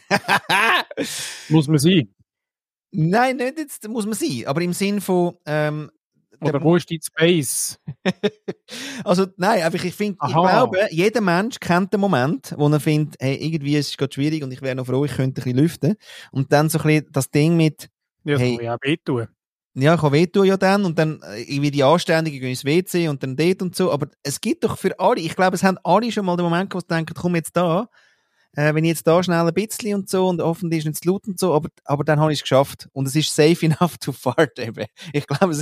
[1.50, 2.14] Muss man sein.
[2.96, 5.90] Nein, nicht jetzt muss man sein, aber im Sinn von, ähm,
[6.42, 7.80] Oder wo ist die Space?
[9.04, 13.16] also nein, einfach ich finde, ich glaube, jeder Mensch kennt den Moment, wo er findet,
[13.20, 15.58] hey, irgendwie ist es gerade schwierig und ich wäre noch froh, ich könnte ein bisschen
[15.58, 15.96] lüften.
[16.32, 17.90] Und dann so ein bisschen das Ding mit,
[18.26, 18.58] Ja, Hey.
[18.58, 19.28] kann auch wehtun.
[19.76, 23.24] ja, kann wehtun ja dann und dann äh, irgendwie die Anständigen gehen ins WC und
[23.24, 23.92] dann dort und so.
[23.92, 26.70] Aber es gibt doch für alle, ich glaube, es haben alle schon mal den Moment,
[26.70, 27.88] gehabt, wo sie denken, komm jetzt da,
[28.56, 31.10] äh, wenn ich jetzt da schnell ein bisschen und so und hoffentlich ist nicht zu
[31.10, 32.88] laut und so, aber, aber dann habe ich es geschafft.
[32.94, 34.86] Und es ist safe enough to fart eben.
[35.12, 35.56] Ich glaube,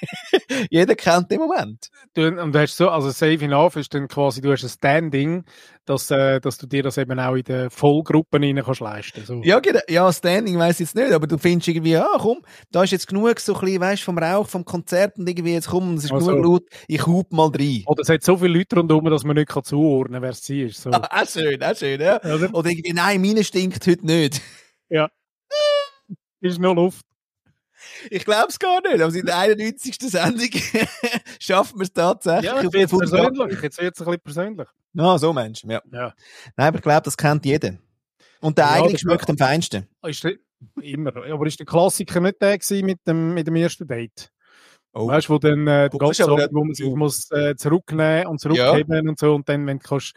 [0.70, 1.88] jeder kennt den Moment.
[2.14, 5.44] Du, und du hast so, also Safe Enough ist dann quasi, du hast ein Standing,
[5.86, 9.24] dass, äh, dass du dir das eben auch in den Vollgruppen rein kannst leisten.
[9.24, 9.40] So.
[9.42, 9.80] Ja, genau.
[9.88, 13.40] ja, Standing weiß jetzt nicht, aber du findest irgendwie, ah, komm, da ist jetzt genug
[13.40, 16.32] so ein bisschen, weißt, vom Rauch, vom Konzert und irgendwie jetzt komm, es ist Also.
[16.32, 17.84] genug laut, ich hub mal rein.
[17.86, 20.44] Oder es hat so viele Leute rundherum, dass man nicht kann zuordnen kann, wer es
[20.44, 20.82] sie ist.
[20.82, 20.90] So.
[20.98, 22.17] Ah, auch schön, auch schön, ja.
[22.24, 22.54] Oder?
[22.54, 24.40] Oder irgendwie, nein, meine stinkt heute nicht.
[26.40, 27.04] Ist noch Luft.
[28.10, 29.96] Ich glaube es gar nicht, aber in der 91.
[30.00, 30.48] Sendung
[31.40, 32.44] schaffen wir es tatsächlich.
[32.44, 33.62] Ja, jetzt wird Fuß- persönlich.
[33.62, 34.68] Jetzt wird es ein bisschen persönlich.
[34.96, 35.80] Ah, so Mensch, ja.
[35.92, 36.14] Ja.
[36.56, 37.74] Nein, aber ich glaube, das kennt jeder.
[38.40, 39.88] Und der Ja, eigene das- schmeckt am feinsten.
[40.06, 40.34] Ist der,
[40.80, 41.16] immer.
[41.16, 44.30] Aber ist der Klassiker nicht der gewesen mit dem, mit dem ersten Date?
[44.98, 45.06] Oh.
[45.06, 46.96] Weißt du, wo dann äh, der ganze Abend, wo man sich ja.
[46.96, 50.14] muss, äh, zurücknehmen und zurückheben und so und dann, wenn du kannst,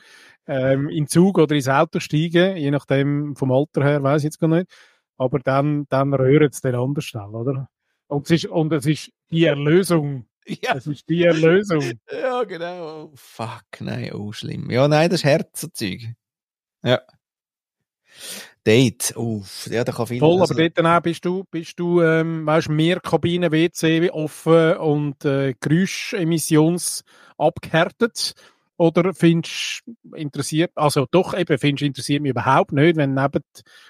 [0.48, 4.39] ähm, in Zug oder ins Auto steigen, je nachdem vom Alter her, weiß ich jetzt
[4.39, 4.72] gar nicht,
[5.17, 7.70] aber dann, dann rührt es den anders schnell, oder?
[8.08, 10.26] Und es ist, und es ist die Erlösung.
[10.48, 11.84] Ja, Es ist die Erlösung.
[12.12, 13.04] ja, genau.
[13.04, 14.72] Oh, fuck, nein, oh, schlimm.
[14.72, 16.02] Ja, nein, das ist Herzenzeug.
[16.84, 17.00] Ja.
[18.65, 21.80] Date, uff, ja, da kann viel Voll, also- aber dort dann auch bist du, bist
[21.80, 27.04] du, ähm, weißt, mehr Kabinen, WC offen und äh, Geräuschemissions
[27.38, 28.36] abgehärtet?
[28.82, 29.84] Oder findest
[30.15, 33.44] interessiert, also doch eben, findest interessiert mich überhaupt nicht, wenn neben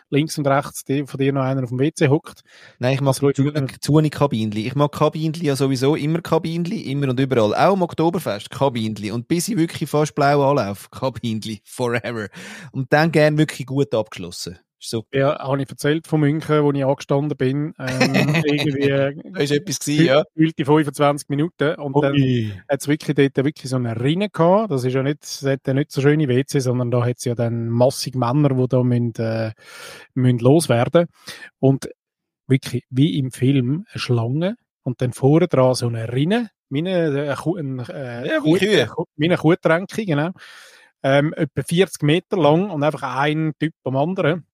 [0.09, 2.41] links und rechts von dir noch einer auf dem WC hockt.
[2.77, 4.67] Nein, ich mag Das zu, zu Kabinli.
[4.67, 7.55] Ich mag Kabinli ja sowieso immer Kabinli, immer und überall.
[7.55, 9.11] Auch am Oktoberfest Kabinli.
[9.11, 12.27] Und bis ich wirklich fast blau anlaufe, Kabinli, forever.
[12.73, 14.59] Und dann gern wirklich gut abgeschlossen.
[14.81, 19.15] Ist So, Ja, habe ich erzählt von München, wo ich angestanden bin, ähm, irgendwie äh,
[19.33, 20.23] das war etwas gewesen, ja.
[20.33, 22.13] gefühlt die 25 Minuten und dann
[22.67, 24.71] hat es wirklich dort wirklich so eine Rinne gehabt.
[24.71, 27.25] Das ist ja nicht, das hat ja nicht so schöne WC, sondern da hat es
[27.25, 29.51] ja dann massig Männer, die da müssen, äh,
[30.15, 31.05] müssen loswerden.
[31.59, 31.87] Und
[32.47, 37.27] wirklich wie im Film eine Schlange und dann vorne dran so eine Rinne, wie eine,
[37.27, 38.87] äh, ein, äh, Ja, Kuh- Kühe.
[38.87, 40.31] Kuh- wie eine Kuhtränke, genau.
[41.03, 44.45] Ähm, etwa 40 Meter lang und einfach ein Typ am anderen.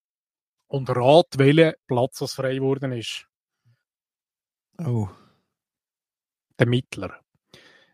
[0.68, 3.26] Und rat, welcher Platz was frei geworden ist.
[4.86, 5.10] Oh.
[6.60, 7.20] der Mittler.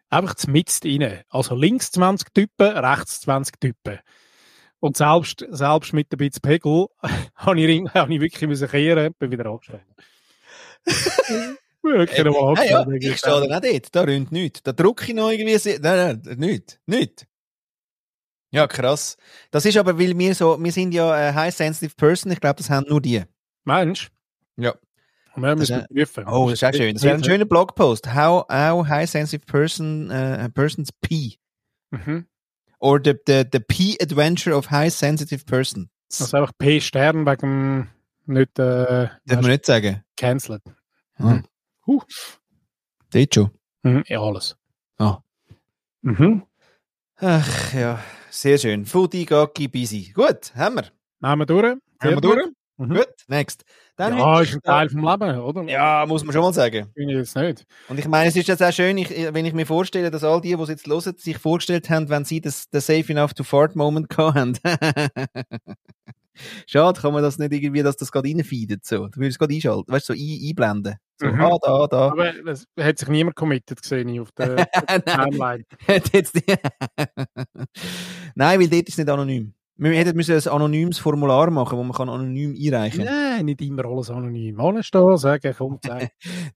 [0.10, 1.24] Einfach mitten rein.
[1.30, 4.00] Also links 20 Typen, rechts 20 Typen.
[4.80, 6.88] Und selbst, selbst mit ein bisschen Pegel
[7.36, 9.86] habe ich, habe ich wirklich müssen kehren, bin wieder angestellt.
[11.82, 13.04] wirklich Äh, ja, angestellt.
[13.04, 13.96] ich stehe da auch dort.
[13.96, 14.62] Da rinnt nichts.
[14.64, 15.80] Da drücke ich noch irgendwie.
[15.80, 16.80] Nein, nein, nichts.
[16.86, 17.26] Nichts.
[18.54, 19.18] Ja, krass.
[19.52, 22.32] Das ist aber, weil wir so, wir sind ja äh, High Sensitive Person.
[22.32, 23.24] Ich glaube, das haben nur die.
[23.66, 24.12] Mensch.
[24.58, 24.76] Ja.
[25.36, 26.28] Und wir Das müssen ist prüfen.
[26.28, 26.94] Oh, das ist auch schön.
[26.94, 28.14] Das wäre ein schöner Blogpost.
[28.14, 31.38] How, how High Sensitive Person, uh, Persons P.
[31.90, 32.28] Mhm.
[32.80, 35.90] Or the, the, the P Adventure of High Sensitive Person.
[36.10, 37.90] Das Also einfach P-Stern wegen
[38.28, 40.04] nicht äh, darf man nicht sagen.
[40.16, 40.62] cancelled.
[41.16, 41.44] Hm.
[41.88, 42.02] Huh.
[43.12, 43.50] Dort schon.
[43.82, 44.04] Mhm.
[44.08, 44.56] Ja, alles.
[45.00, 45.18] Ah.
[46.02, 46.44] Mhm.
[47.18, 48.00] Ach ja,
[48.34, 48.86] sehr schön.
[48.86, 50.12] Fudi, Gacki, busy.
[50.14, 50.86] Gut, haben wir.
[51.20, 51.78] Nehmen wir durch.
[52.02, 52.48] Haben wir durch?
[52.78, 52.96] Mhm.
[52.96, 53.64] Gut, next.
[53.96, 55.64] Dann Ja, ist ein Teil vom Leben, oder?
[55.64, 56.92] Ja, muss man schon mal sagen.
[56.96, 57.66] Bin ich jetzt nicht.
[57.88, 60.42] Und ich meine, es ist jetzt auch schön, ich, wenn ich mir vorstelle, dass all
[60.42, 63.44] die, die es jetzt hören, sich vorgestellt haben, wenn sie das, das Safe Enough to
[63.44, 64.58] Fart Moment gehabt haben.
[66.68, 69.08] Schade, kann man das nicht irgendwie, dass das gerade reinfeedet, so.
[69.08, 70.96] Du würdest es gerade einschalten, weißt du, so ein, einblenden.
[71.20, 71.42] So, Mhm.
[71.42, 72.08] ah, da, da.
[72.12, 74.68] Aber es hat sich niemand committed gesehen auf der
[75.06, 75.64] Timeline.
[78.36, 79.54] Nein, weil dort ist nicht anonym.
[79.76, 83.14] Wir hätten müssen ein anonymes Formular machen, wo man kann anonym einreichen kann.
[83.14, 84.60] Nein, nicht immer alles anonym.
[84.60, 86.10] Anstehen, sagen, komm, sag.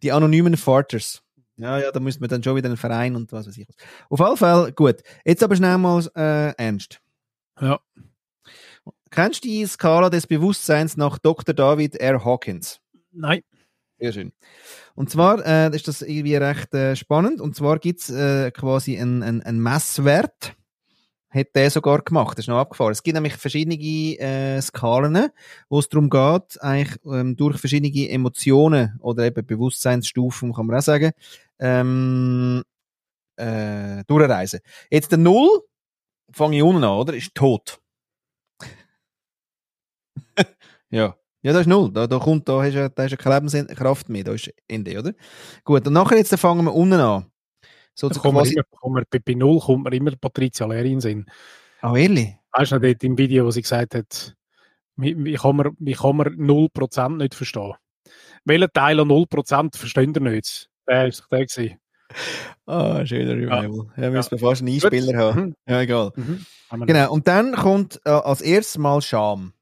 [0.03, 1.21] Die anonymen Farters.
[1.57, 3.75] Ja, ja, da müssen wir dann schon wieder einen Verein und was weiß ich was.
[4.09, 4.97] Auf jeden Fall, gut.
[5.25, 7.01] Jetzt aber schnell mal äh, ernst.
[7.59, 7.79] Ja.
[9.09, 11.53] Kennst du die Skala des Bewusstseins nach Dr.
[11.53, 12.23] David R.
[12.23, 12.79] Hawkins?
[13.11, 13.41] Nein.
[13.99, 14.31] Sehr schön.
[14.95, 17.41] Und zwar äh, ist das irgendwie recht äh, spannend.
[17.41, 20.55] Und zwar gibt's äh, quasi einen ein, ein Messwert.
[21.29, 22.37] Hat der sogar gemacht.
[22.37, 22.91] Das ist noch abgefahren.
[22.91, 25.29] Es gibt nämlich verschiedene äh, Skalen,
[25.69, 30.81] wo es darum geht, eigentlich ähm, durch verschiedene Emotionen oder eben Bewusstseinsstufen, kann man auch
[30.81, 31.11] sagen,
[31.59, 32.63] ähm,
[33.35, 34.61] äh, durchreisen.
[34.89, 35.49] Jetzt der Null,
[36.31, 37.13] fange ich unten an, oder?
[37.13, 37.79] Ist tot.
[40.89, 41.15] Ja.
[41.43, 41.91] Ja, das ist null.
[41.93, 44.23] Da, da kommt, da hast du, da hast du keine Lebenskraft mehr.
[44.23, 45.13] Da ist Ende, oder?
[45.63, 47.31] Gut, und nachher jetzt fangen wir unten an.
[47.93, 48.53] So Da quasi.
[48.53, 51.25] immer, kommt man, bei, Null kommt man immer Patricia Leri in den Sinn.
[51.81, 52.35] Ah, ehrlich?
[52.51, 54.35] Weißt du noch dort im Video, wo sie gesagt hat,
[54.97, 57.73] wie, wie, kann man, wie kann man 0% nicht verstehen?
[58.45, 60.69] Welchen Teil an 0% verstehen ihr nicht?
[60.87, 61.79] Der doch der gewesen.
[62.65, 63.91] Ah, schöner Revival.
[63.97, 64.91] Ja, müssen wir fast einen Gut.
[64.91, 65.41] Einspieler haben.
[65.41, 65.55] Mhm.
[65.67, 66.11] Ja, egal.
[66.15, 66.45] Mhm.
[66.71, 69.53] Wir Genau, und dann kommt äh, als erstes Mal Scham.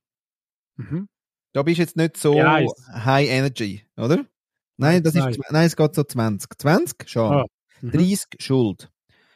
[0.78, 1.08] Mhm.
[1.56, 2.60] Da bist du jetzt nicht so Ja,
[2.91, 4.26] High Energy, oder?
[4.76, 5.30] Nein, das Nein.
[5.30, 6.50] ist, nein, es geht so 20.
[6.60, 7.32] 20 Scham.
[7.32, 7.46] Ah.
[7.80, 7.91] Mhm.
[7.91, 8.89] 30 Schuld.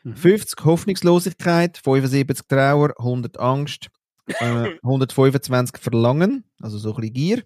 [0.04, 0.18] Mhm.
[0.18, 3.88] 50 Hoffnungslosigkeit, 75 Trauer, 100 Angst,
[4.28, 4.34] äh,
[4.84, 7.44] 125 Verlangen, also so ein bisschen Gier,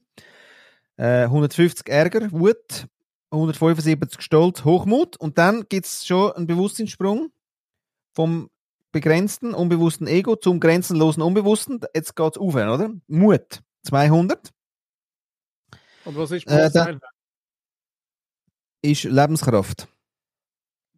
[0.97, 2.87] äh, 150 Ärger, Wut,
[3.29, 7.29] 175 Stolz, Hochmut und dann gibt es schon einen Bewusstseinssprung
[8.11, 8.49] vom
[8.91, 11.79] begrenzten, unbewussten Ego zum grenzenlosen Unbewussten.
[11.93, 12.89] Jetzt geht's auf, oder?
[13.05, 14.49] Mut, 200
[16.05, 16.99] Und was ist Äh, Bewusstsein?
[18.81, 19.87] ist Lebenskraft.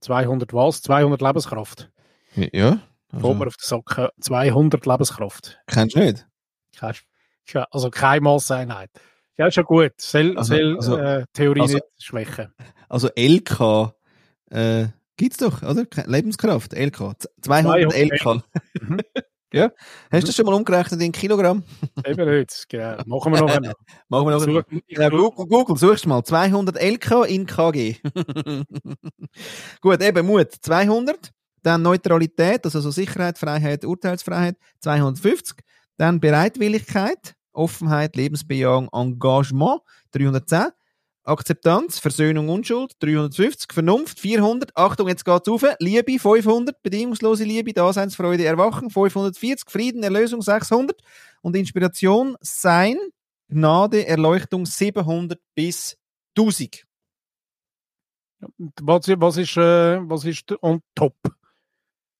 [0.01, 0.81] 200 was?
[0.81, 1.91] 200 Lebenskraft.
[2.35, 2.79] Ja.
[3.21, 4.09] Kommt mir auf die Socken.
[4.19, 5.59] 200 Lebenskraft.
[5.67, 6.27] kennst du nicht?
[6.77, 6.95] Kein-
[7.71, 8.89] Also keine Masseinheit.
[9.37, 9.93] Ja, ist schon gut.
[9.99, 12.53] Soll, Also- soll also- äh, Theorie also- nicht schwächen.
[12.89, 13.93] Also LK
[14.51, 14.87] äh,
[15.17, 15.85] gibt's doch, oder?
[16.05, 17.13] Lebenskraft, LK.
[17.19, 18.43] Z- 200 LK.
[18.81, 18.99] Mhm.
[19.53, 19.71] ja.
[20.11, 21.63] Hast du das schon mal umgerechnet in Kilogramm?
[22.05, 22.65] Eben nicht.
[22.69, 23.03] Genau.
[23.05, 23.73] Machen wir noch einmal.
[24.09, 26.23] Machen wir noch ich Ja, Google, Google, suchst mal.
[26.23, 27.95] 200 LK in KG.
[29.81, 30.51] Gut, eben Mut.
[30.61, 31.31] 200.
[31.63, 34.57] Dann Neutralität, also so Sicherheit, Freiheit, Urteilsfreiheit.
[34.81, 35.57] 250.
[35.97, 39.81] Dann Bereitwilligkeit, Offenheit, Lebensbejahung, Engagement.
[40.11, 40.71] 310.
[41.25, 42.93] Akzeptanz, Versöhnung, Unschuld.
[42.99, 43.73] 350.
[43.73, 44.19] Vernunft.
[44.19, 44.71] 400.
[44.75, 45.65] Achtung, jetzt geht's auf.
[45.79, 46.19] Liebe.
[46.19, 46.81] 500.
[46.81, 48.89] Bedingungslose Liebe, Daseinsfreude, Erwachen.
[48.89, 49.69] 540.
[49.69, 50.41] Frieden, Erlösung.
[50.41, 51.01] 600.
[51.41, 52.97] Und Inspiration, Sein,
[53.49, 55.97] Gnade, Erleuchtung 700 bis
[56.37, 56.85] 1000.
[58.81, 61.15] Was, was ist, äh, was ist on top?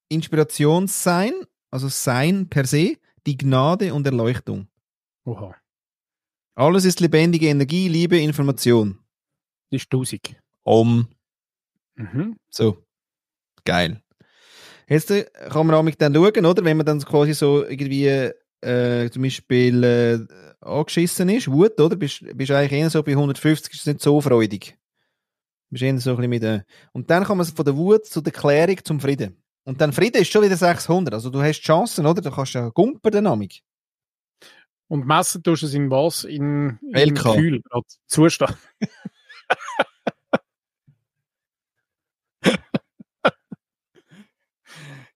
[0.10, 1.34] Inspiration sein,
[1.72, 4.68] also Sein per se, die Gnade und Erleuchtung.
[5.26, 5.56] Oha.
[6.56, 8.98] Alles ist lebendige Energie, Liebe, Information.
[9.70, 10.38] Das ist 1000.
[10.64, 11.08] Om.
[11.96, 12.38] Mhm.
[12.50, 12.84] So.
[13.66, 14.02] Geil.
[14.88, 16.64] Jetzt äh, kann man auch dann schauen, oder?
[16.64, 21.98] Wenn man dann quasi so irgendwie äh, zum Beispiel äh, angeschissen ist, Wut, oder?
[21.98, 24.78] Bist, bist eigentlich eher so bei 150, ist es nicht so freudig.
[25.70, 26.66] Bist eher so ein bisschen mit der...
[26.94, 29.36] Und dann kann man von der Wut zu der Klärung zum Frieden.
[29.66, 31.14] Und dann Frieden ist schon wieder 600.
[31.14, 32.22] Also du hast Chancen, oder?
[32.22, 33.62] Du kannst ja gumpen Dynamik.
[34.88, 36.24] Und messen tust du es in was?
[36.24, 37.16] In, in.
[37.16, 37.62] Kühl,
[38.08, 38.58] Zustand.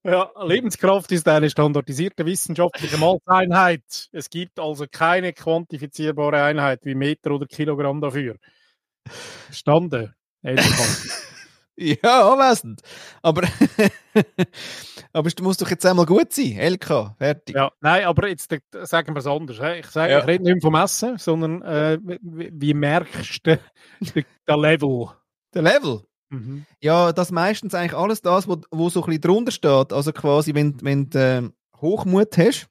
[0.03, 4.09] ja, Lebenskraft ist eine standardisierte wissenschaftliche Maßeinheit.
[4.11, 8.37] Es gibt also keine quantifizierbare Einheit wie Meter oder Kilogramm dafür.
[9.51, 10.15] Stande.
[11.81, 12.81] Ja, anwesend.
[13.21, 13.43] Aber,
[15.13, 16.57] aber du musst doch jetzt einmal gut sein.
[16.59, 17.55] LK, fertig.
[17.55, 19.57] Ja, nein, aber jetzt äh, sagen wir es anders.
[19.77, 20.19] Ich, sage, Ja.
[20.19, 23.59] ich rede nicht vom Essen, sondern äh, wie, wie merkst du
[24.15, 25.07] den, den Level?
[25.53, 26.01] Der Level.
[26.29, 26.65] Mhm.
[26.79, 29.93] Ja, das meistens eigentlich alles das, wo, wo so ein bisschen drunter steht.
[29.93, 32.67] Also quasi, wenn, wenn du ähm, Hochmut hast,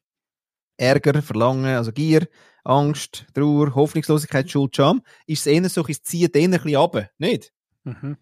[0.77, 2.29] Ärger, Verlangen, also Gier,
[2.62, 7.11] Angst, Trauer, Hoffnungslosigkeit, Schuld, Scham, ist es eher so, es zieht den ein bisschen runter,
[7.18, 7.53] nicht?
[7.83, 8.16] Mhm.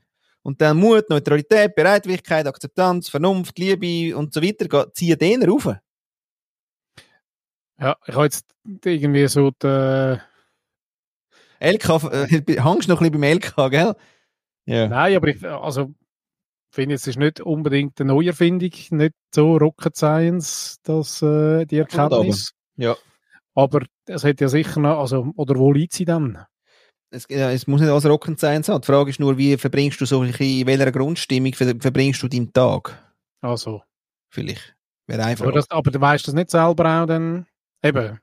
[0.46, 5.74] Und dann Mut, Neutralität, Bereitwilligkeit, Akzeptanz, Vernunft, Liebe und so weiter, ziehen den rauf.
[7.80, 8.46] Ja, ich habe jetzt
[8.84, 10.18] irgendwie so die,
[11.58, 12.26] LK, äh,
[12.62, 13.96] hängst noch ein bisschen beim LK, gell?
[14.66, 14.86] Ja.
[14.86, 15.92] Nein, aber ich also,
[16.70, 22.52] finde, es ist nicht unbedingt eine Neuerfindung, nicht so Rocket Science, dass äh, die Erkenntnis.
[22.76, 22.94] Ja.
[23.56, 26.46] Aber es hat ja sicher noch, also, oder wo liegt sie dann?
[27.16, 28.62] Es, ja, es muss nicht alles Rockend sein.
[28.62, 28.78] So.
[28.78, 32.22] Die Frage ist nur, wie verbringst du so ein bisschen, in welcher Grundstimmung ver verbringst
[32.22, 33.02] du deinen Tag?
[33.40, 33.82] Also,
[34.28, 34.76] Vielleicht.
[35.06, 35.44] Wäre einfach.
[35.44, 37.46] aber, das, aber du weißt das nicht selber auch, dann
[37.82, 38.18] eben,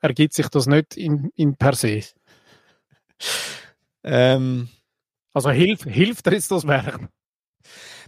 [0.00, 2.02] ergibt sich das nicht in, in per se.
[4.04, 4.68] ähm,
[5.34, 7.10] Also hilf, hilft dir jetzt das Werk?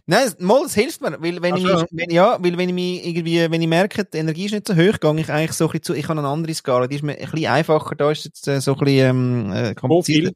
[0.06, 1.80] Nein, mal, es hilft mir, weil wenn Ach ich so.
[1.80, 4.66] mich, wenn, ja, weil wenn ich mich irgendwie, wenn ich merke, die Energie ist nicht
[4.66, 6.96] so hoch, gehe ich eigentlich so ein bisschen zu, ich habe eine andere Skala, die
[6.96, 10.32] ist mir ein bisschen einfacher, da ist jetzt äh, so ein bisschen, ähm, äh, komplizierter.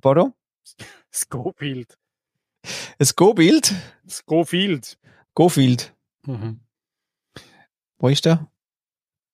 [0.00, 0.32] Pardon?
[1.10, 1.96] Schofield.
[2.98, 3.74] Ein Go-Bild?
[4.08, 4.98] Schofield.
[5.34, 5.94] Go-Field.
[6.26, 6.60] Mhm.
[7.98, 8.46] Wo ist der?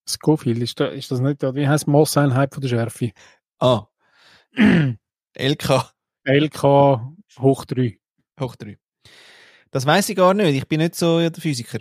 [0.08, 3.10] Schofield, ist, da, ist das nicht, da- wie heißt Masseinheit von der Schärfe?
[3.58, 3.86] Ah.
[5.36, 5.92] LK.
[6.24, 6.62] LK
[7.38, 7.98] hoch 3.
[8.40, 8.78] Hoch 3.
[9.74, 10.54] Das weiß ich gar nicht.
[10.54, 11.80] Ich bin nicht so der Physiker.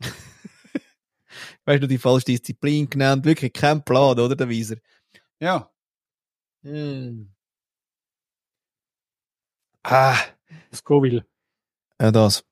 [1.64, 3.24] weißt du, die falsche Disziplin genannt.
[3.24, 4.76] Wirklich kein Plan, oder, der Weiser?
[5.40, 5.70] Ja.
[6.62, 7.32] Hm.
[9.82, 10.14] Ah,
[10.74, 11.24] Scoville.
[11.98, 12.44] ja, das.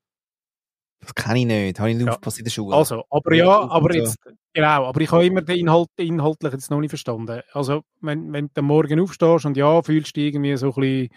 [1.03, 1.79] Das kann ich nicht.
[1.79, 2.12] Habe ich nicht Ja.
[2.12, 2.75] aufgepasst in der Schule.
[2.75, 3.99] Also, aber Ja, ja, aber so.
[3.99, 4.16] jetzt,
[4.55, 7.43] genau, aber ich habe immer den Inhalt, inhaltlich jetzt noch nicht verstanden.
[7.53, 10.81] Also, wenn, wenn du am Morgen aufstehst und ja, fühlst du dich irgendwie so ein
[10.81, 11.09] bisschen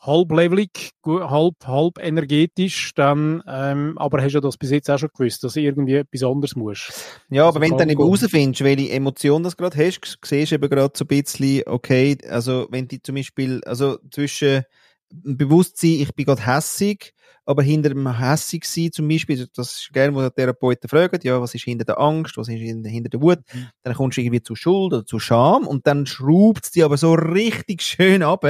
[0.00, 5.10] halblevelig, gu- halb, halb energetisch, dann, ähm, aber hast du das bis jetzt auch schon
[5.16, 6.92] gewusst, dass du irgendwie etwas anderes musst.
[7.30, 10.54] Ja, aber Also wenn du dann eben herausfindest, welche Emotion das gerade hast, siehst du
[10.56, 14.62] eben gerade so ein bisschen, okay, also wenn die zum Beispiel, also zwischen
[15.10, 17.12] Bewusstsein, ich bin gerade hässig,
[17.46, 21.40] aber hinter dem hässig sein zum Beispiel, das ist gerne, wo die Therapeuten fragen, ja,
[21.40, 23.68] was ist hinter der Angst, was ist hinter, der Wut, Mhm.
[23.82, 26.98] dann kommst du irgendwie zu Schuld oder zu Scham und dann schraubt es die aber
[26.98, 28.44] so richtig schön ab,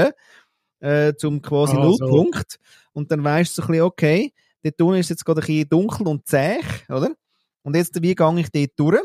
[0.80, 2.04] äh, zum quasi Ah, so.
[2.06, 2.58] Nullpunkt
[2.92, 5.68] und dann weißt du so ein bisschen, okay, dort unten ist jetzt gerade ein bisschen
[5.68, 7.10] dunkel und zäh, oder?
[7.62, 9.02] Und jetzt, wie gehe ich dort durch?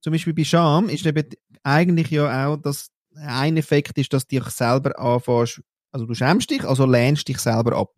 [0.00, 1.28] Zum Beispiel bei Scham ist eben
[1.62, 5.60] eigentlich ja auch, dass ein Effekt ist, dass du dich selber anfängst,
[5.90, 7.94] also du schämst dich, also lehnst dich selber ab.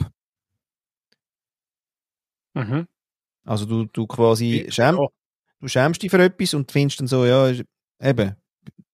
[2.55, 2.87] Mhm.
[3.45, 5.07] Also du, du quasi schämst, Ja.
[5.61, 7.51] du schämst dich für etwas und findest dann so, ja,
[8.03, 8.37] eben,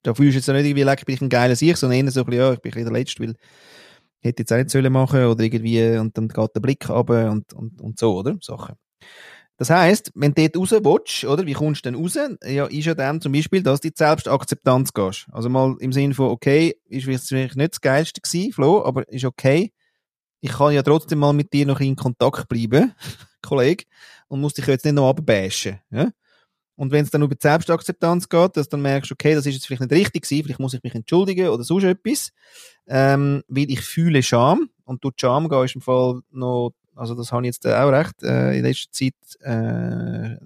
[0.03, 2.21] da fühlst du jetzt nicht irgendwie, leck, bin ich ein geiler Sieg, sondern eher so
[2.21, 3.37] ein bisschen, ja, ich bin ein bisschen der Letzte, weil ich
[4.25, 7.53] hätte jetzt auch nicht sollen machen oder irgendwie, und dann geht der Blick runter und,
[7.53, 8.37] und, und so, oder?
[8.41, 8.77] Sachen.
[9.57, 12.19] Das heisst, wenn du dort raus willst, oder, wie kommst du denn raus?
[12.45, 15.27] Ja, ist ja dann zum Beispiel, dass du die Selbstakzeptanz gehst.
[15.31, 19.25] Also mal im Sinne von, okay, ist vielleicht nicht das Geilste gewesen, Flo, aber ist
[19.25, 19.73] okay.
[20.41, 22.95] Ich kann ja trotzdem mal mit dir noch in Kontakt bleiben,
[23.43, 23.85] Kollege,
[24.27, 26.11] und muss dich jetzt nicht noch abbashen, ja?
[26.77, 29.55] Und wenn es dann über die Selbstakzeptanz geht, dass du dann merkst, okay, das ist
[29.55, 32.31] jetzt vielleicht nicht richtig gewesen, vielleicht muss ich mich entschuldigen oder sonst etwas,
[32.87, 37.31] ähm, weil ich fühle Scham und durch Scham gehen ist im Fall noch, also das
[37.33, 40.37] habe ich jetzt auch recht äh, in letzter Zeit äh,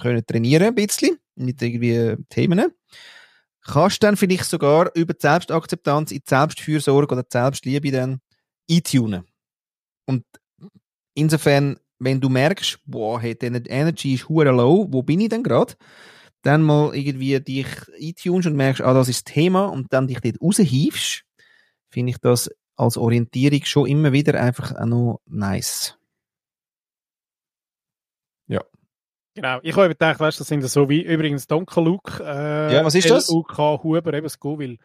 [0.00, 2.72] können trainieren ein bisschen mit irgendwie Themen.
[3.62, 8.20] Kannst dann vielleicht sogar über die Selbstakzeptanz in die Selbstfürsorge oder die Selbstliebe dann
[8.70, 9.24] eintunen.
[10.06, 10.24] Und
[11.14, 15.42] insofern, wenn du merkst, boah, hey, die Energy ist hure low, wo bin ich denn
[15.42, 15.74] gerade?
[16.42, 17.66] Dann mal irgendwie dich
[18.00, 21.24] eintunst und merkst, ah, das ist das Thema und dann dich dort raushiefst,
[21.88, 25.96] finde ich das als Orientierung schon immer wieder einfach auch noch nice.
[29.34, 32.22] Genau, ich habe gedacht, weißt, das sind so wie übrigens Donker Luke.
[32.22, 33.28] Äh, Ja, was ist das?
[33.28, 34.78] UK Huber, eben Scoville.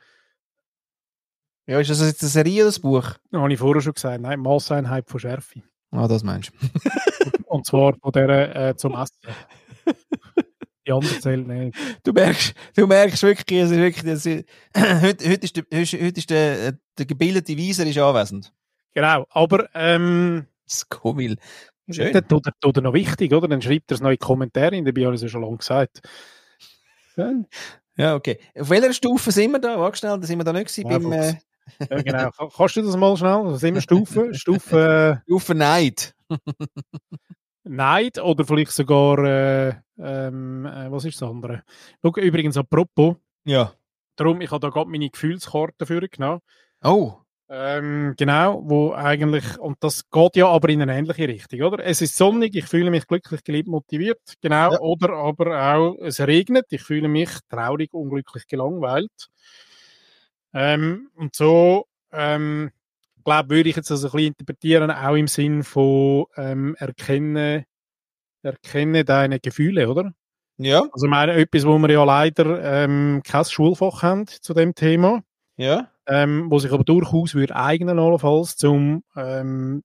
[1.67, 3.13] Ja, ist das jetzt eine Serie oder ein Buch?
[3.29, 4.19] Das habe ich vorher schon gesagt.
[4.21, 5.61] Nein, Maßeinheit von Schärfe.
[5.91, 6.67] Ah, das meinst du.
[7.47, 9.15] Und zwar von der äh, zum Essen.
[10.87, 11.77] Die anderen zählen nicht.
[12.03, 16.19] Du merkst, du merkst wirklich, es ist wirklich, das ist, heute, heute ist der, heute
[16.19, 18.51] ist der, der gebildete Weiser ist anwesend.
[18.93, 21.35] Genau, aber ähm, Scoville.
[21.91, 22.13] Schön.
[22.13, 23.47] das tut er, tut er noch wichtig, oder?
[23.47, 25.41] Dann schreibt er es noch in die Kommentare, in dabei habe ich es ja schon
[25.41, 26.01] lange gesagt.
[27.15, 27.33] Ja,
[27.97, 28.39] Ja, okay.
[28.57, 29.79] Auf welcher Stufe sind wir da?
[29.79, 30.89] Warte schnell, da sind wir da nicht gewesen.
[30.89, 31.33] Ja, beim, äh,
[31.89, 32.31] ja, genau.
[32.31, 33.43] Ka- Kannst du das mal schnell?
[33.45, 34.33] Das sind wir Stufen.
[34.33, 36.13] Stufe Stufe Neid.
[36.29, 36.35] äh,
[37.63, 41.63] Neid oder vielleicht sogar, äh, ähm, äh, was ist das andere?
[42.01, 43.73] Schau, übrigens, apropos, Ja.
[44.15, 46.41] darum, ich habe da gerade meine Gefühlskarte dafür genommen.
[46.83, 47.13] Oh.
[47.51, 51.83] Ähm, genau, wo eigentlich, und das geht ja aber in eine ähnliche Richtung, oder?
[51.83, 54.79] Es ist sonnig, ich fühle mich glücklich, geliebt, motiviert, genau, Ja.
[54.79, 59.29] oder aber auch, es regnet, ich fühle mich traurig, unglücklich, gelangweilt.
[60.53, 62.71] Ähm, und so, ähm,
[63.23, 67.65] glaube würde ich jetzt das ein bisschen interpretieren, auch im Sinn von ähm, erkenne,
[68.41, 70.13] erkenne deine Gefühle, oder?
[70.57, 70.81] Ja.
[70.91, 75.23] Also ich meine, etwas, wo wir ja leider ähm, kein Schulfach haben zu dem Thema
[75.57, 75.91] Ja.
[76.07, 79.83] ähm, wo sich aber durchaus würde eignen allenfalls, zum ähm,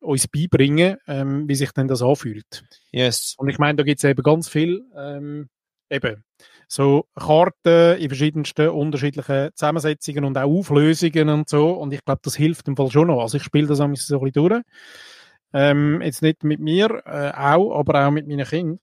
[0.00, 2.64] uns beibringen, ähm, wie sich denn das anfühlt.
[2.92, 3.34] Yes.
[3.38, 5.48] Und ich meine, da gibt es eben ganz viel, ähm,
[5.90, 6.22] eben,
[6.68, 11.70] so Karten in verschiedensten unterschiedlichen Zusammensetzungen und auch Auflösungen und so.
[11.72, 13.22] Und ich glaube, das hilft im Fall schon noch.
[13.22, 14.62] Also ich spiele das manchmal so ein bisschen durch.
[15.54, 18.80] Ähm, jetzt nicht mit mir, äh, auch, aber auch mit meinen Kindern.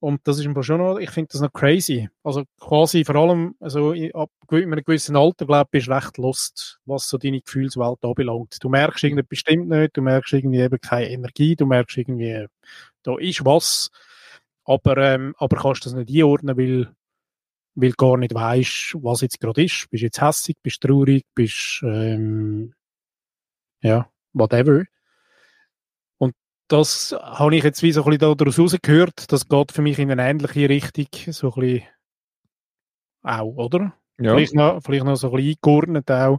[0.00, 2.08] Und das ist im Fall schon noch, ich finde das noch crazy.
[2.22, 6.80] Also quasi vor allem, also ab einem gewissen Alter, glaube ich, bist du recht lost,
[6.84, 8.58] was so deine Gefühlswelt anbelangt.
[8.60, 12.46] Du merkst irgendetwas bestimmt nicht, du merkst irgendwie eben keine Energie, du merkst irgendwie,
[13.04, 13.90] da ist was,
[14.66, 16.94] aber, ähm, aber kannst das nicht einordnen, weil,
[17.74, 19.86] weil du gar nicht weißt, was jetzt gerade ist.
[19.90, 22.74] Bist jetzt hässig, bist traurig, bist, ähm,
[23.80, 24.84] ja, whatever.
[26.18, 26.34] Und
[26.68, 30.10] das habe ich jetzt wie so ein bisschen daraus rausgehört, das geht für mich in
[30.10, 31.88] eine ähnliche Richtung, so ein bisschen
[33.22, 33.94] auch, oder?
[34.18, 34.34] Ja.
[34.34, 36.38] Vielleicht, noch, vielleicht noch so ein bisschen eingeordnet auch.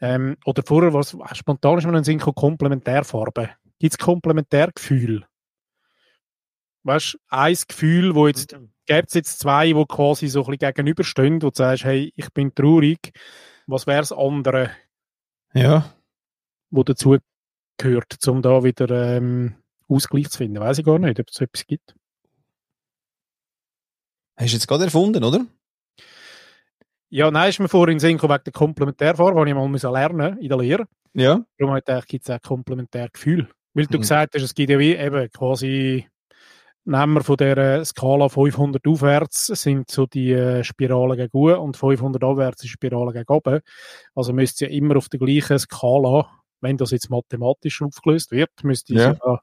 [0.00, 3.50] Ähm, oder vorher, was spontan ist mir in den Sinn Komplementärfarben.
[3.78, 5.24] Gibt es Komplementärgefühl?
[6.82, 10.72] Weißt du, ein Gefühl, wo jetzt, gäbe es jetzt zwei, wo quasi so ein bisschen
[10.74, 13.12] gegenüberstehen, wo du sagst, hey, ich bin traurig,
[13.66, 14.70] was wäre das andere,
[15.52, 15.94] Ja.
[16.70, 17.18] wo dazu
[17.76, 19.56] gehört, um da wieder ähm,
[19.88, 20.60] Ausgleich zu finden?
[20.60, 21.94] Weiß ich gar nicht, ob es so etwas gibt.
[24.36, 25.46] Hast du jetzt gerade erfunden, oder?
[27.10, 29.92] Ja, nein, ist mir vorhin in Sinn gekommen, wegen der Komplementärfarbe, die ich mal müssen
[29.92, 30.86] lernen in der Lehre.
[31.12, 31.44] Ja.
[31.58, 33.50] Darum habe ich gedacht, gibt es auch Komplementärgefühl.
[33.74, 34.02] Weil du Mhm.
[34.02, 36.08] gesagt hast, es gibt ja wie eben quasi,
[36.90, 42.22] nehmen wir von der Skala 500 aufwärts, sind so die äh, Spiralen gegen und 500
[42.22, 43.60] abwärts ist Spirale gegen oben.
[44.14, 46.28] Also müsste es ja immer auf der gleichen Skala,
[46.60, 49.16] wenn das jetzt mathematisch aufgelöst wird, müsste es Ja.
[49.24, 49.40] ja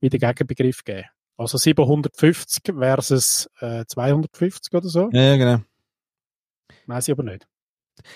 [0.00, 1.04] wieder Gegenbegriff geben.
[1.36, 5.08] Also 750 versus äh, 250 oder so.
[5.12, 5.58] Ja, genau.
[6.86, 7.46] Weiß ich aber nicht.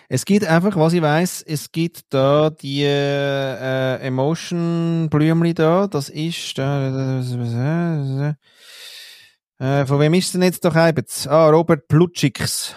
[0.09, 6.09] Es gibt einfach, was ich weiß, es gibt da die äh, Emotion Blümli da, das
[6.09, 7.21] ist da,
[9.59, 11.29] äh, von wem ist es denn jetzt doch jetzt?
[11.29, 12.75] Ah, Robert Plutschix.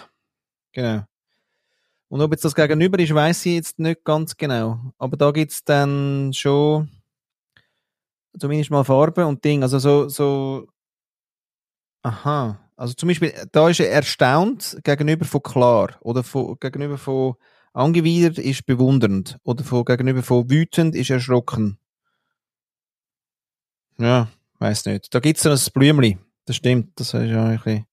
[0.72, 1.02] Genau.
[2.08, 4.92] Und ob jetzt das gegenüber ist, weiß ich jetzt nicht ganz genau.
[4.98, 6.88] Aber da gibt's dann schon
[8.38, 9.62] zumindest mal Farbe und Ding.
[9.62, 10.68] Also so, so,
[12.02, 12.65] aha.
[12.76, 17.34] Also zum Beispiel, da ist er erstaunt gegenüber von klar oder von, gegenüber von
[17.72, 21.78] angewidert ist bewundernd oder von, gegenüber von wütend ist erschrocken.
[23.98, 25.14] Ja, weiß nicht.
[25.14, 26.18] Da gibt's so ein Blümli.
[26.44, 27.00] Das stimmt.
[27.00, 27.86] Das ist ja ein bisschen,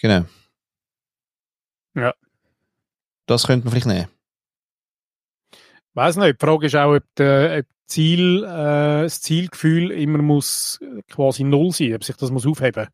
[0.00, 0.24] genau.
[1.94, 2.14] Ja.
[3.26, 4.08] Das könnte man vielleicht nehmen.
[5.94, 6.40] Weiß nicht.
[6.40, 10.78] Die Frage ist auch, ob, der, ob Ziel, äh, das Zielgefühl immer muss
[11.10, 12.88] quasi null sein, ob sich das muss aufheben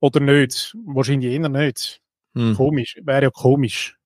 [0.00, 0.76] oder nicht.
[0.84, 2.00] Wahrscheinlich eher nicht.
[2.34, 2.56] Hm.
[2.56, 2.96] Komisch.
[3.02, 3.96] Wäre ja komisch.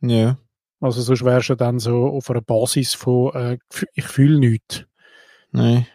[0.00, 0.38] Ja.
[0.80, 3.58] Also sonst wärst du dann so auf einer Basis von äh,
[3.94, 4.84] ich fühle nichts.
[5.50, 5.86] Nein.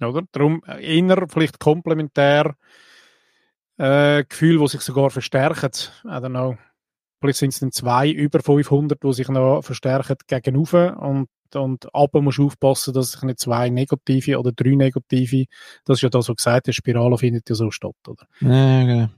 [0.00, 0.22] Oder?
[0.32, 2.56] Darum äh, eher vielleicht komplementär
[3.78, 5.72] äh, Gefühl, die sich sogar verstärken.
[6.04, 6.56] I don't know.
[7.20, 12.22] Vielleicht sind es dann zwei über 500, die sich noch verstärken gegenüber und und aber
[12.22, 15.46] musst du aufpassen, dass sich nicht zwei negative oder drei negative,
[15.84, 18.26] das ist ja das, was gesagt ist, Spirale findet ja so statt, oder?
[18.40, 19.08] Ja, genau.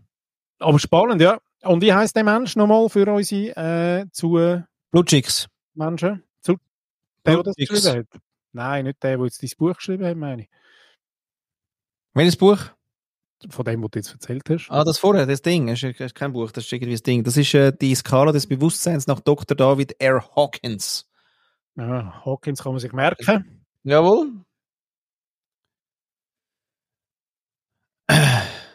[0.59, 1.39] Aber spannend, ja.
[1.63, 5.49] Und wie heißt der Mensch nochmal für unsere äh, zu Blutschicks.
[5.75, 6.23] Menschen?
[6.41, 6.57] Zu
[7.27, 8.21] der, der das geschrieben hat?
[8.53, 10.49] Nein, nicht der, der jetzt dein Buch geschrieben hat, meine ich.
[12.15, 12.59] Welches Buch?
[13.51, 14.71] Von dem, was du jetzt erzählt hast.
[14.71, 15.67] Ah, das vorher, das Ding.
[15.67, 17.25] Das ist, das ist kein Buch, das ist irgendwie das Ding.
[17.25, 19.57] Das ist äh, die Skala des Bewusstseins nach Dr.
[19.57, 20.25] David R.
[20.37, 21.11] Hawkins.
[21.77, 23.65] Ja, Hawkins kann man sich merken.
[23.83, 24.45] Jawohl.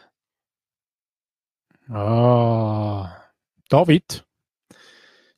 [1.88, 3.10] Ah,
[3.68, 4.24] David.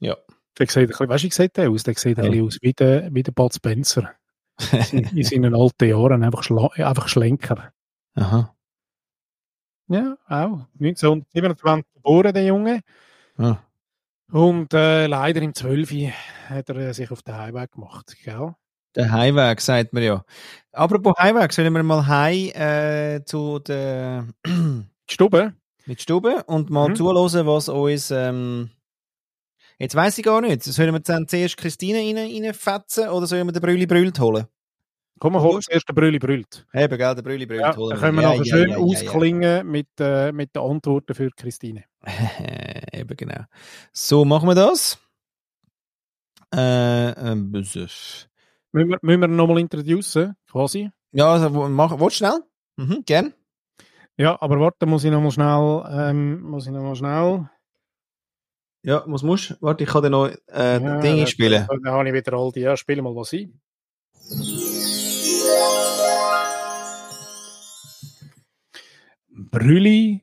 [0.01, 0.17] Ja.
[0.59, 1.83] Der sieht ein bisschen, weißt du, wie sieht der aus?
[1.85, 2.31] Der sieht ein Ja.
[2.31, 4.13] bisschen aus wie der, wie der Bud Spencer.
[4.93, 7.73] In seinen alten Jahren einfach, schla einfach schlenker.
[8.15, 8.55] Aha.
[9.89, 10.67] Ja, auch.
[10.81, 12.81] 1927 geboren, der Junge.
[13.39, 13.59] Ah.
[14.33, 15.93] Und äh, leider im 12.
[16.49, 18.17] hat er äh, sich auf den Heimweg gemacht.
[18.25, 18.55] Gell?
[18.95, 20.25] Der Heimweg, sagt man ja.
[20.73, 24.27] Apropos Heimweg, sollen wir mal heim äh, zu der
[25.11, 25.55] Stube.
[25.87, 26.97] mit Stube und mal Mhm.
[26.97, 28.71] zuhören, was uns ähm,
[29.79, 30.63] jetzt weiß ich gar nicht.
[30.63, 34.47] Sollen wir dann zuerst Christine rein, reinfetzen oder sollen wir den Brülli brüllt holen?
[35.23, 36.67] Komm, wir holen zuerst den Brülli brüllt.
[36.75, 39.71] Eben, gell, den Brülli brüllt Ja, dann können wir Ja, nachher ja, schön ja, ausklingen
[39.71, 41.85] Mit, äh, mit den Antworten für Christine.
[42.93, 43.45] Eben genau.
[43.93, 44.99] So, machen wir das.
[46.53, 48.27] Äh, bzz.
[48.73, 50.91] Müssen wir, müssen wir nochmal introducen, quasi?
[51.13, 52.41] ja, also, mach, willst du schnell?
[52.79, 53.33] Mhm, gern.
[54.17, 57.49] Ja, aber warte, muss ich nochmal schnell, ähm, muss ich nochmal schnell.
[58.83, 59.55] Ja, musst du?
[59.61, 61.65] Warte, ich kann dir noch äh, Ja, Dinge dann- spielen.
[61.69, 63.61] Dann habe ich wieder all die, ja, spiele mal was ein.
[69.29, 70.23] Brülli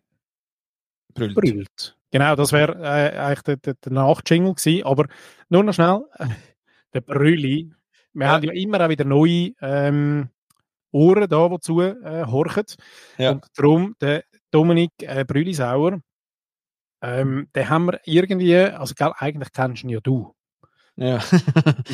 [1.14, 1.36] Brüllt.
[1.36, 1.98] brüllt.
[2.12, 5.08] Genau, das wäre äh, eigentlich der, der, der Nachjingle gewesen, aber
[5.50, 6.06] nur noch schnell,
[6.94, 7.72] der Brülli,
[8.14, 8.32] wir Ja.
[8.34, 10.30] haben ja immer auch wieder neue ähm,
[10.92, 12.76] Ohren da, die zu äh.
[13.18, 13.32] Ja.
[13.32, 16.00] Und darum, der Dominik äh, Brüllisauer,
[17.02, 20.34] ähm, den haben wir irgendwie, also gell, eigentlich kennst ihn ja du.
[21.00, 21.20] Ja.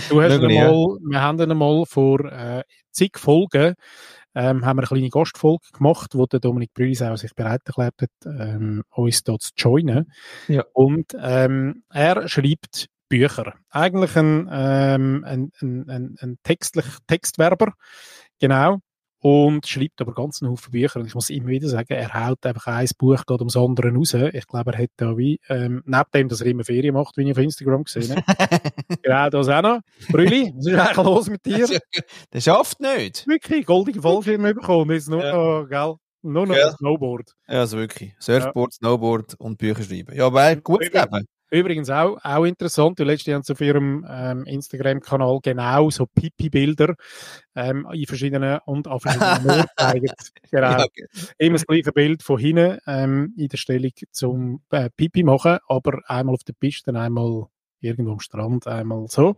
[0.10, 0.72] Du hast Möglich, ja.
[0.72, 3.76] wir haben ihn mal vor äh, zig Folgen
[4.36, 8.10] ähm, haben wir eine kleine Gastfolge gemacht, wo der Dominik Brülisauer sich bereit erklärt hat,
[8.26, 10.12] ähm, uns dort zu joinen.
[10.48, 10.66] Ja.
[10.74, 13.54] Und ähm, er schreibt Bücher.
[13.70, 17.74] Eigentlich ein, ähm, ein, ein, ein, ein textlich, Textwerber,
[18.40, 18.80] genau.
[19.26, 21.00] Und schreibt aber ganz einen Haufen Bücher.
[21.00, 24.14] Und ich muss immer wieder sagen, er haut einfach ein Buch geht ums andere raus.
[24.14, 27.24] Ich glaube, er hat da wie, ähm, neben dem, dass er immer Ferien macht, wie
[27.24, 28.24] ich auf Instagram gesehen habe.
[29.02, 29.80] genau, das auch noch.
[30.12, 31.68] Brülli, was ist eigentlich los mit dir?
[32.34, 33.26] Der schafft nicht.
[33.26, 34.92] Wirklich goldige Fallschirme bekommen.
[34.92, 35.34] Jetzt nur Ja.
[35.34, 35.96] noch, gell?
[36.22, 37.32] Nur noch ein Snowboard.
[37.48, 38.14] Ja, also wirklich.
[38.20, 40.16] Surfboard, Snowboard und Bücher schreiben.
[40.16, 41.26] Ja, weil gut Leben.
[41.52, 46.96] Übrigens auch, auch interessant, die letzte haben auf ihrem ähm, Instagram-Kanal genau so Pipi-Bilder
[47.56, 50.12] ähm, in verschiedenen und an verschiedenen Orten zeigen.
[50.52, 50.72] Genau.
[50.72, 51.06] Ja, okay.
[51.38, 56.00] Immer das gleiche Bild von hinten ähm, in der Stellung zum äh, Pipi machen, aber
[56.08, 57.46] einmal auf der Piste, einmal
[57.80, 59.36] irgendwo am Strand, einmal so.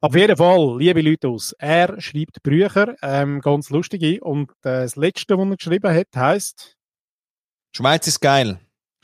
[0.00, 4.96] Auf jeden Fall, liebe Leute aus, er schreibt Bücher, ähm, ganz lustige, und äh, das
[4.96, 6.78] letzte, was er geschrieben hat, heisst
[7.72, 8.58] Schweiz ist geil.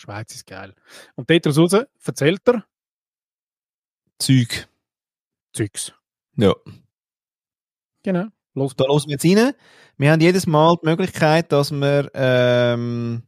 [0.05, 0.74] Schweiz ist geil.
[1.14, 1.72] Und dort raus
[2.05, 2.64] erzählt er
[4.18, 4.68] Zeug.
[5.52, 5.92] Zeugs.
[6.36, 6.55] Ja.
[8.02, 8.26] Genau.
[8.55, 8.76] Los.
[8.76, 9.55] Da hören wir jetzt rein.
[9.96, 13.22] Wir haben jedes Mal die Möglichkeit, dass wir ähm,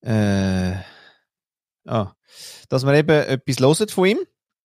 [0.00, 0.74] äh,
[1.86, 2.14] ah,
[2.68, 4.18] dass wir eben etwas hören von ihm,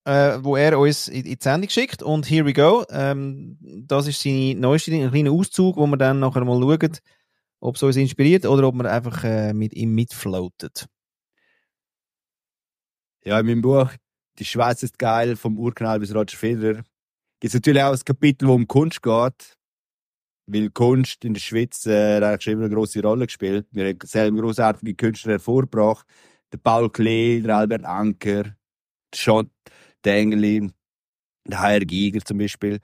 [0.05, 2.01] äh, wo er uns in, in die Sendung schickt.
[2.01, 2.83] Und here we go.
[2.89, 6.97] Ähm, das ist seine neueste, ein kleiner Auszug, wo wir dann nachher mal schauen,
[7.59, 10.87] ob es uns inspiriert oder ob wir einfach äh, mit ihm mitfloatet.
[13.23, 13.91] Ja, in meinem Buch
[14.39, 16.83] Die Schweiz ist geil, vom Urknall bis Roger Federer,
[17.39, 19.57] gibt es natürlich auch ein Kapitel, wo um Kunst geht.
[20.49, 23.67] Weil Kunst in der Schweiz äh, schon immer eine grosse Rolle gespielt.
[23.71, 26.07] Wir haben selber großartige Künstler hervorgebracht.
[26.53, 28.55] Der Paul Klee, der Albert Anker, der
[29.13, 29.49] Schott,
[30.05, 30.69] der Engeli,
[31.45, 32.79] der HR Giger zum Beispiel.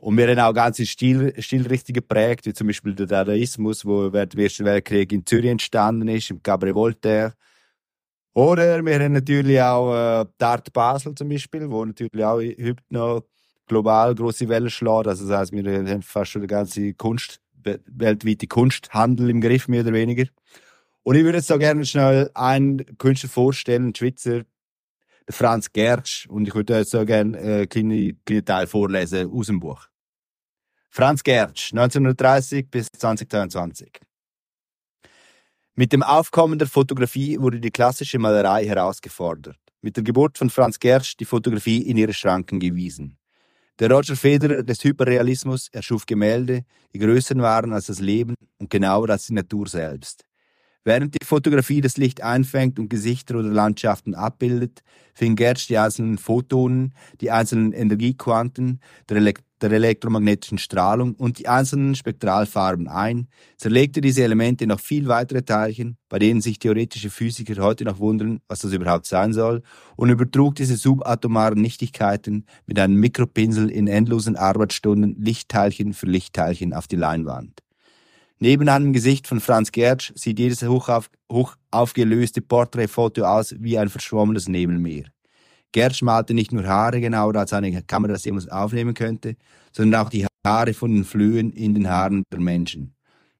[0.00, 4.32] Und wir haben auch ganze Stil, Stilrichtungen geprägt, wie zum Beispiel der Dadaismus, wo während
[4.32, 7.34] dem Ersten Weltkrieg in Zürich entstanden ist, im Cabaret Voltaire.
[8.32, 12.82] Oder wir haben natürlich auch äh, die Art Basel zum Beispiel, wo natürlich auch heute
[12.88, 13.24] noch
[13.66, 15.06] global große Wellen schlägt.
[15.06, 19.82] Also das heißt, wir haben fast schon den ganzen Kunst, weltweite Kunsthandel im Griff, mehr
[19.82, 20.24] oder weniger.
[21.02, 24.44] Und ich würde jetzt so gerne schnell einen Künstler vorstellen, einen Schweizer,
[25.26, 26.26] der Franz Gertsch.
[26.26, 29.89] Und ich würde jetzt so gerne einen kleinen, kleinen Teil vorlesen aus dem Buch.
[30.92, 34.00] Franz Gertsch, 1930 bis 2022.
[35.76, 39.56] Mit dem Aufkommen der Fotografie wurde die klassische Malerei herausgefordert.
[39.82, 43.16] Mit der Geburt von Franz Gertsch die Fotografie in ihre Schranken gewiesen.
[43.78, 49.10] Der Roger Federer des Hyperrealismus erschuf Gemälde, die größer waren als das Leben und genauer
[49.10, 50.24] als die Natur selbst.
[50.82, 54.80] Während die Fotografie das Licht einfängt und Gesichter oder Landschaften abbildet,
[55.14, 61.48] fing Gertsch die einzelnen Photonen, die einzelnen Energiequanten der, Elekt der elektromagnetischen Strahlung und die
[61.48, 67.62] einzelnen Spektralfarben ein, zerlegte diese Elemente noch viel weitere Teilchen, bei denen sich theoretische Physiker
[67.62, 69.62] heute noch wundern, was das überhaupt sein soll,
[69.96, 76.88] und übertrug diese subatomaren Nichtigkeiten mit einem Mikropinsel in endlosen Arbeitsstunden Lichtteilchen für Lichtteilchen auf
[76.88, 77.60] die Leinwand.
[78.42, 83.76] Neben einem Gesicht von Franz Gertsch sieht jedes hoch, auf, hoch aufgelöste Porträtfoto aus wie
[83.76, 85.04] ein verschwommenes Nebelmeer.
[85.72, 89.36] Gertsch malte nicht nur Haare genauer, als eine Kamera das jemals aufnehmen könnte,
[89.72, 92.94] sondern auch die Haare von den Flöhen in den Haaren der Menschen.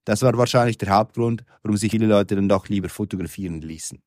[0.05, 4.01] Das war wahrscheinlich der Hauptgrund, warum sich viele Leute dann doch lieber fotografieren ließen.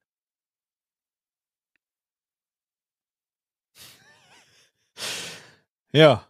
[5.92, 6.28] Ja.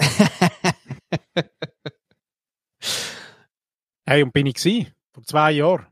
[4.08, 5.86] Hey, und bin ich gewesen, vor zwei Jahren,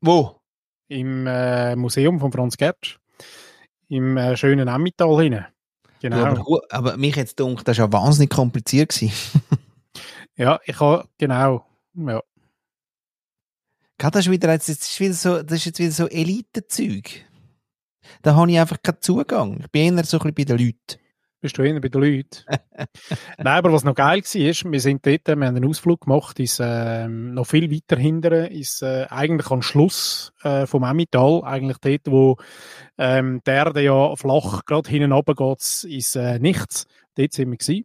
[0.00, 0.40] Wo?
[0.86, 3.00] im äh, Museum von Franz Gertsch,
[3.88, 5.46] im äh, schönen Emmental hinein.
[6.00, 6.16] Genau.
[6.18, 8.90] Ja, aber, aber mich jetzt gedacht, das war ja wahnsinnig kompliziert.
[8.90, 9.12] Gewesen.
[10.38, 11.64] Ja, ich habe, genau,
[11.94, 12.22] ja.
[13.96, 17.24] Das ist wieder, jetzt- das ist wieder so, das ist jetzt wieder so Elite-Zeug.
[18.20, 19.60] Da habe ich einfach keinen Zugang.
[19.60, 21.00] Ich bin eher so ein bisschen bei den Leuten.
[21.46, 22.44] Bist du eher bei den Leuten?
[23.38, 26.40] Nein, aber was noch geil war, ist, wir sind dort, wir haben einen Ausflug gemacht,
[26.40, 31.78] ist ähm, noch viel weiter hinten, ist äh, eigentlich am Schluss äh, vom Emmental, eigentlich
[31.78, 32.36] dort, wo
[32.98, 36.88] ähm, die Erde ja flach gerade hinten runter geht, ist äh, nichts.
[37.14, 37.84] Dort sind wir gewesen.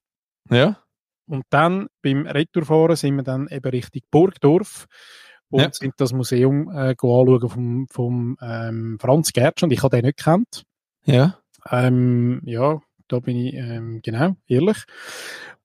[0.50, 0.80] Ja.
[1.28, 4.88] Und dann beim Retourfahren sind wir dann eben Richtung Burgdorf
[5.52, 5.72] und Ja.
[5.72, 10.18] sind das Museum äh, anschauen vom, vom ähm, Franz Gertsch und ich habe den nicht
[10.18, 10.64] gekannt.
[11.06, 11.38] Ja.
[11.70, 12.82] Ähm, ja,
[13.12, 14.84] da bin ich ähm, genau ehrlich.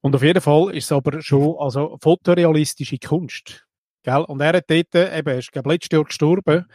[0.01, 3.67] Und auf jeden Fall ist es aber schon also fotorealistische Kunst.
[4.03, 4.25] Gell?
[4.29, 6.67] Und er hat dort, eben, ist glaube letztes Jahr gestorben,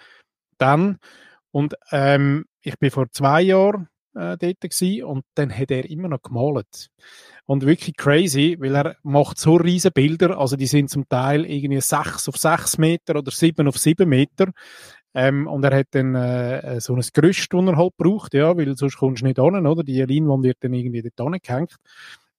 [0.57, 0.97] dann.
[1.51, 6.07] Und ähm, ich bin vor zwei Jahren äh, dort gewesen, und dann hat er immer
[6.07, 6.89] noch gemalt.
[7.45, 11.81] Und wirklich crazy, weil er macht so riesen Bilder, also die sind zum Teil irgendwie
[11.81, 14.51] sechs auf sechs Meter oder sieben auf sieben Meter.
[15.13, 18.75] Ähm, und er hat dann äh, so ein Gerüst, das er halt braucht, ja, weil
[18.77, 19.83] sonst kommst du nicht an, oder?
[19.83, 21.75] Die Leinwand wird dann irgendwie dort angehängt.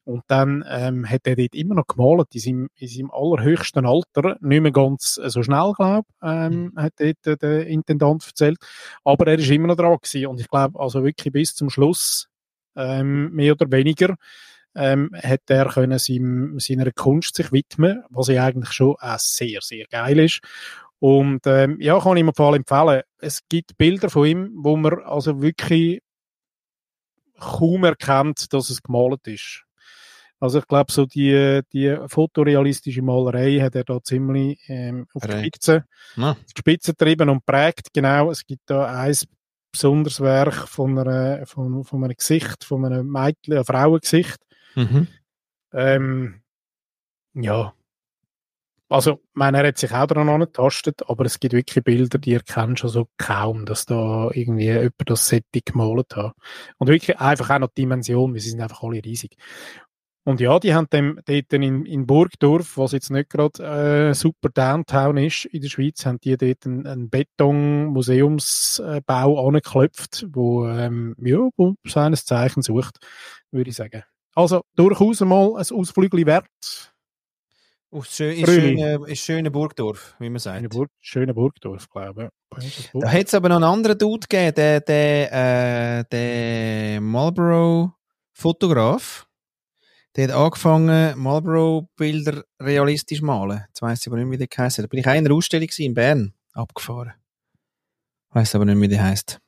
[0.04, 4.36] Und dann ähm, hat er dort immer noch gemalt, in seinem, in seinem allerhöchsten Alter,
[4.40, 8.58] nicht mehr ganz äh, so schnell, glaube ähm, hat dort äh, der Intendant erzählt.
[9.04, 10.26] Aber er ist immer noch dran gewesen.
[10.26, 12.28] Und ich glaube, also wirklich bis zum Schluss,
[12.74, 14.16] ähm, mehr oder weniger,
[14.74, 19.60] ähm, hat er können seinem, seiner Kunst sich widmen, was ja eigentlich schon auch sehr,
[19.62, 20.40] sehr geil ist.
[21.02, 23.02] Und ähm, ja, kann ich mir vor allem empfehlen.
[23.18, 26.00] Es gibt Bilder von ihm, wo man also wirklich
[27.40, 29.64] kaum erkennt, dass es gemalt ist.
[30.38, 35.32] Also ich glaube, so die, die fotorealistische Malerei hat er da ziemlich ähm, auf die.
[35.32, 35.86] Spitze,
[36.16, 37.92] die Spitze getrieben und prägt.
[37.92, 39.16] Genau, es gibt da ein
[39.72, 44.38] besonderes Werk von, einer, von, von einem Gesicht, von einem Mädchen, einem Frauengesicht.
[44.76, 45.08] Mhm.
[45.72, 46.42] Ähm,
[47.34, 47.74] ja.
[48.92, 52.88] Also, ich hat sich auch daran angetastet, aber es gibt wirklich Bilder, die erkennst du
[52.88, 56.34] also kaum, dass da irgendwie jemand das Setting gemalt hat.
[56.78, 59.36] Und wirklich einfach auch noch die Dimension, weil sie sind einfach alle riesig.
[60.24, 64.50] Und ja, die haben dem dort in, in Burgdorf, was jetzt nicht gerade äh, super
[64.50, 71.48] Downtown ist in der Schweiz, haben die dort einen, einen Beton-Museumsbau angeklopft, wo, ähm, ja,
[71.56, 72.98] wo seines Zeichen sucht,
[73.50, 74.04] würde ich sagen.
[74.34, 76.91] Also durchaus einmal ein Ausflügel wert.
[77.92, 79.16] Auf schön, ist, Brüni.
[79.16, 80.66] schöne, Burgdorf, wie man sagt.
[80.70, 82.88] Burg, schöne Burgdorf, glaube ich.
[82.94, 89.28] Da hat es aber noch einen anderen Dude gegeben, der, der, äh, der Marlboro-Fotograf.
[90.16, 93.64] Der hat angefangen, Marlboro-Bilder realistisch malen.
[93.68, 94.78] Jetzt weiss ich aber nicht mehr, wie der hat.
[94.78, 97.12] Da bin ich auch in einer Ausstellung in Bern abgefahren.
[98.30, 99.38] Weiss aber nicht mehr, wie der heisst.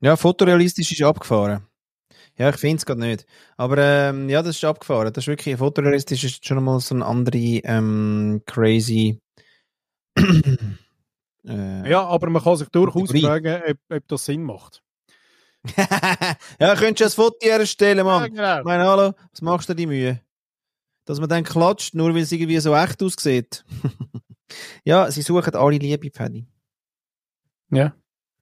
[0.00, 1.64] Ja, fotorealistisch ist abgefahren.
[2.38, 3.26] Ja, ich finde es gerade nicht.
[3.56, 5.12] Aber ähm, ja, das ist abgefahren.
[5.12, 9.20] Das ist wirklich, fotorealistisch ist schon mal so eine andere ähm, crazy
[11.46, 14.82] äh, Ja, aber man kann sich durchaus fragen, ob, ob das Sinn macht.
[16.60, 18.30] ja, könntest du ein Foto erstellen, Ja, Mann.
[18.30, 18.58] genau.
[18.58, 20.20] Ich meine, hallo, was machst du dir die Mühe?
[21.04, 23.64] Dass man dann klatscht, nur weil es irgendwie so echt aussieht.
[24.84, 26.46] ja, sie suchen alle Liebe, Paddy.
[27.70, 27.94] Ja.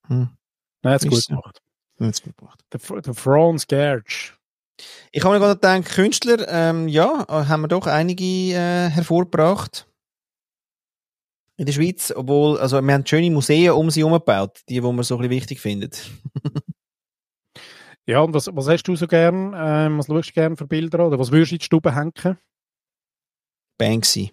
[0.09, 0.29] Hm.
[0.83, 1.63] Nein, hat's Ist gut gemacht.
[1.99, 2.65] Gemacht.
[2.73, 4.35] Der, Fr- der Franz Gertsch.
[5.11, 9.89] Ich habe mir gerade gedacht, Künstler, ähm, ja, haben wir doch einige äh, hervorgebracht.
[11.57, 14.93] In der Schweiz, obwohl, also wir haben schöne Museen um sie herum gebaut, die, wo
[14.93, 16.11] man so ein bisschen wichtig findet.
[18.09, 19.53] Ja, und was, was hast du so gern?
[19.57, 21.05] Ähm, was schaust du gern für Bilder?
[21.09, 22.39] Oder was würdest du in die Stube hängen?
[23.79, 24.33] Banksy.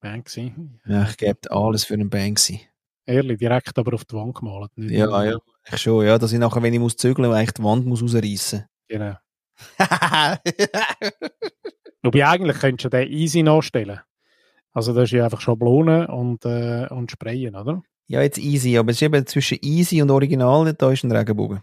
[0.00, 0.54] Banksy.
[0.86, 2.60] Ja, ich gebe alles für einen Banksy.
[3.06, 4.70] Ehrlich, direkt aber auf die Wand gemalt.
[4.76, 5.38] Ja, ja,
[5.70, 8.66] ich schon, ja, dass ich nachher, wenn ich muss zügeln, eigentlich die Wand muss rausreißen.
[8.88, 9.14] Genau.
[12.02, 14.00] Wobei eigentlich könntest du den easy nachstellen.
[14.72, 17.82] Also das ist ja einfach Schablone und, äh, und Sprayen, oder?
[18.08, 21.62] ja, jetzt easy, aber es ist eben zwischen easy und original, da ist ein Regenbogen.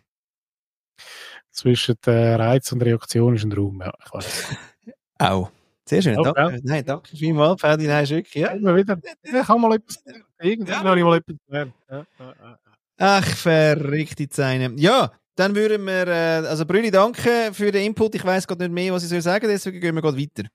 [1.52, 3.94] Zwischen äh, Reiz und Reaktion ist ein Raum, ja.
[4.06, 4.56] Ich weiß.
[5.20, 5.52] Auch.
[5.88, 6.60] Sehr schön, danke.
[6.64, 8.50] Nein, danke vielmals, Ferdi, nein, ist wirklich, ja.
[8.52, 8.98] Immer wieder.
[9.22, 10.02] Ich habe mal etwas.
[10.40, 10.84] Irgendwann Ja.
[10.90, 11.74] habe ich mal etwas gelernt.
[11.90, 12.60] Ja, ja, ja.
[13.00, 14.72] Ach, verrückte Zeine.
[14.78, 18.16] Ja, dann würden wir, äh, also Brüni, danke für den Input.
[18.16, 20.48] Ich weiß gerade nicht mehr, was ich soll sagen, deswegen gehen wir gerade weiter.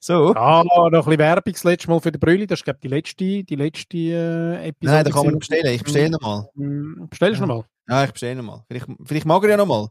[0.00, 0.34] So.
[0.34, 2.46] Ah, noch ein bisschen Werbung das letzte Mal für den Brülli.
[2.46, 4.96] Das ist, glaube ich, die letzte, die letzte äh, Episode.
[4.96, 5.74] Nein, da kann man bestellen.
[5.74, 6.48] Ich bestelle nochmal.
[6.54, 7.46] Mm, Bestellst du Ja.
[7.46, 7.64] nochmal?
[7.88, 8.64] Ja, ich bestelle nochmal.
[8.68, 9.88] Vielleicht, vielleicht mag er ja nochmal.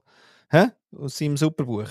[0.52, 0.66] Hä?
[0.96, 1.88] Aus seinem Superbuch.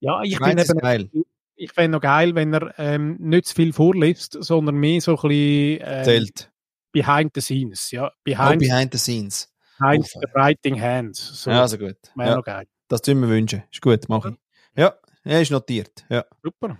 [0.00, 1.10] Ja, ich Ich es eben, geil.
[1.56, 5.28] Ich fände noch geil, wenn er ähm, nicht zu viel vorliest, sondern mehr so ein
[5.28, 6.50] bisschen ähm, Zählt.
[6.92, 7.90] behind the scenes.
[7.90, 9.52] Ja, Oh, behind, behind the scenes.
[9.78, 11.16] behind Oh, the writing hand.
[11.16, 11.96] So, Ja, also gut.
[12.14, 12.66] wäre Ja, noch geil.
[12.88, 13.62] das tun wir wünschen.
[13.72, 14.78] Ist gut, mache ich.
[14.80, 14.94] Ja,
[15.24, 16.04] ja, ist notiert.
[16.08, 16.24] Ja.
[16.42, 16.78] Super.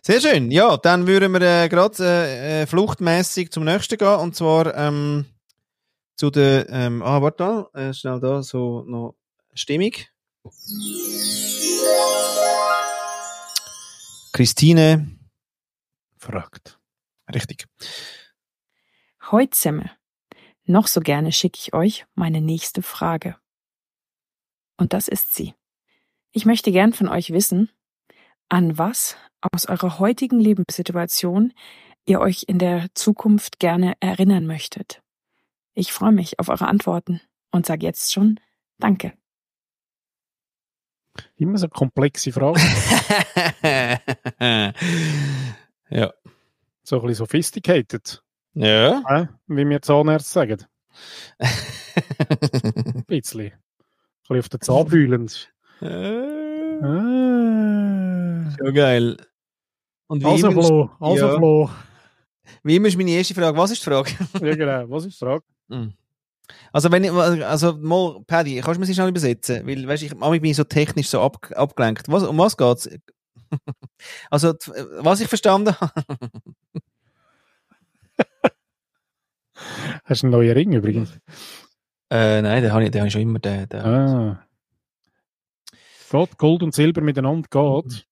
[0.00, 0.50] Sehr schön.
[0.52, 4.14] Ja, dann würden wir äh, gerade äh, äh, fluchtmäßig zum nächsten gehen.
[4.20, 5.26] Und zwar ähm,
[6.16, 6.68] zu der.
[6.70, 7.68] Ähm, ah, warte mal.
[7.74, 9.16] Äh, schnell da so noch
[9.54, 9.92] Stimmung.
[14.38, 15.18] Christine.
[16.16, 16.78] Verrückt.
[17.34, 17.66] Richtig.
[19.32, 19.90] Heute Semme.
[20.64, 23.34] Noch so gerne schicke ich euch meine nächste Frage.
[24.76, 25.54] Und das ist sie.
[26.30, 27.68] Ich möchte gern von euch wissen,
[28.48, 31.52] an was aus eurer heutigen Lebenssituation
[32.06, 35.02] ihr euch in der Zukunft gerne erinnern möchtet.
[35.74, 37.20] Ich freue mich auf eure Antworten
[37.50, 38.38] und sage jetzt schon
[38.78, 39.18] Danke.
[41.36, 42.60] Immer so komplexe Fragen.
[45.90, 46.12] ja.
[46.82, 48.22] so ein bisschen sophisticated.
[48.54, 49.02] Ja.
[49.08, 49.26] Äh?
[49.46, 50.64] Wie wir Zahnärzte sagen.
[51.38, 53.40] Ein bisschen.
[53.46, 53.52] Ein
[54.28, 55.52] bisschen auf den Zahn fühlend.
[55.80, 56.38] äh,
[56.80, 58.54] Ah.
[58.64, 59.16] ja, geil.
[60.06, 61.36] Und wie, Also immer, Flo, also Ja.
[61.36, 61.70] Flo.
[62.62, 63.56] wie immer ist meine erste Frage.
[63.58, 64.12] Was ist die Frage?
[64.40, 65.44] Ja genau, was ist die Frage?
[66.72, 69.66] Also, wenn ich, also, mal, Paddy, kannst du mir sie schnell übersetzen?
[69.66, 72.08] Weil, weißt ich, manchmal bin ich so technisch so ab, abgelenkt.
[72.08, 72.88] Was, um was geht's?
[74.30, 74.54] Also,
[75.00, 75.92] was ich verstanden habe.
[80.04, 81.18] Hast du einen neuen Ring übrigens?
[82.10, 83.80] Äh, nein, den habe ich, den habe ich schon immer, den, den.
[83.80, 84.46] Ah.
[86.10, 88.07] Geht Gold und Silber miteinander geht.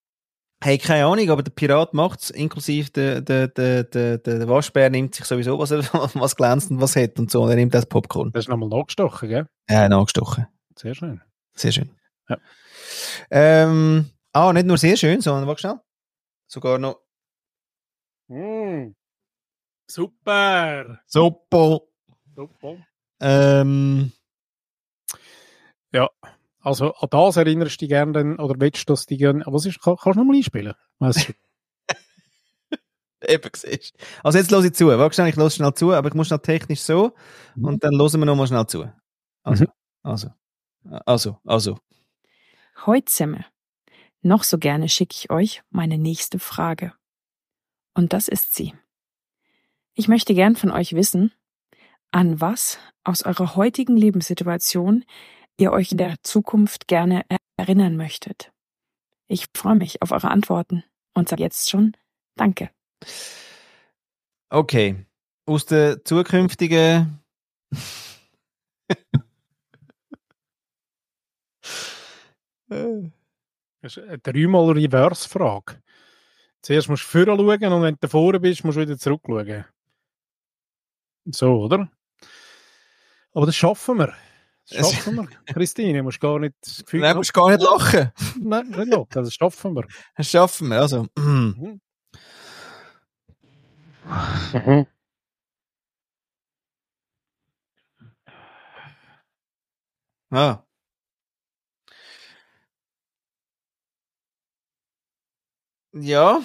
[0.64, 5.14] Hey, keine Ahnung, aber der Pirat macht's, inklusive der, der, der, der, der Waschbär nimmt
[5.14, 5.80] sich sowieso, was, er,
[6.14, 7.42] was glänzt und was hat und so.
[7.42, 8.32] Und er nimmt das Popcorn.
[8.32, 9.46] Das ist nochmal nachgestochen, gell?
[9.68, 10.46] Ja, nachgestochen.
[10.74, 11.20] Sehr schön.
[11.54, 11.90] Sehr schön.
[12.28, 12.38] Ja.
[13.30, 15.80] Ähm, ah, nicht nur sehr schön, sondern, warte schnell.
[16.46, 17.00] Sogar noch
[18.28, 18.94] Mm.
[19.88, 21.00] Super!
[21.07, 21.80] super.
[22.34, 22.76] Super.
[23.20, 24.12] Ähm,
[26.67, 29.45] Also an das erinnerst du dich gerne dann, oder willst du, dass die gerne...
[29.47, 30.75] Was ist, kann, kannst du nochmal einspielen?
[30.99, 31.37] Weiss schon.
[33.29, 34.05] eben siehst du.
[34.25, 34.89] Also jetzt los ich zu.
[34.89, 37.14] Warte schnell, ich los schnell zu, aber ich muss schnell technisch so
[37.55, 37.64] Mhm.
[37.67, 38.91] und dann hören wir nochmal schnell zu.
[39.45, 39.67] Also,
[40.03, 40.31] also,
[41.05, 41.79] also, also.
[42.85, 43.45] Heute Semme.
[44.23, 46.95] Noch so gerne schicke ich euch meine nächste Frage.
[47.95, 48.75] Und das ist sie.
[49.95, 51.31] Ich möchte gern von euch wissen,
[52.11, 55.05] an was aus eurer heutigen Lebenssituation
[55.59, 57.24] ihr euch in der Zukunft gerne
[57.57, 58.52] erinnern möchtet.
[59.28, 60.84] Ich freue mich auf eure Antworten
[61.14, 61.96] und sage jetzt schon
[62.36, 62.70] Danke.
[64.50, 65.07] Okay.
[65.46, 67.20] Aus der zukünftigen.
[72.68, 75.82] Das ist eine dreimal Reverse-Frage.
[76.62, 79.64] Zuerst musst du vorher schauen und wenn du vorne bist, musst du wieder zurückschauen.
[81.26, 81.90] So, oder?
[83.32, 84.14] Aber das schaffen wir.
[84.69, 85.29] Schaffen wir.
[85.47, 88.11] Christine, musst gar nicht das Gefühl Nein, musst gar nicht lachen.
[88.41, 89.07] Nein, nicht lachen.
[89.11, 89.85] Das schaffen wir.
[90.17, 90.81] Das schaffen wir.
[90.81, 91.07] Also.
[91.17, 91.81] Mhm.
[100.31, 100.62] Ah.
[105.95, 106.41] Ja.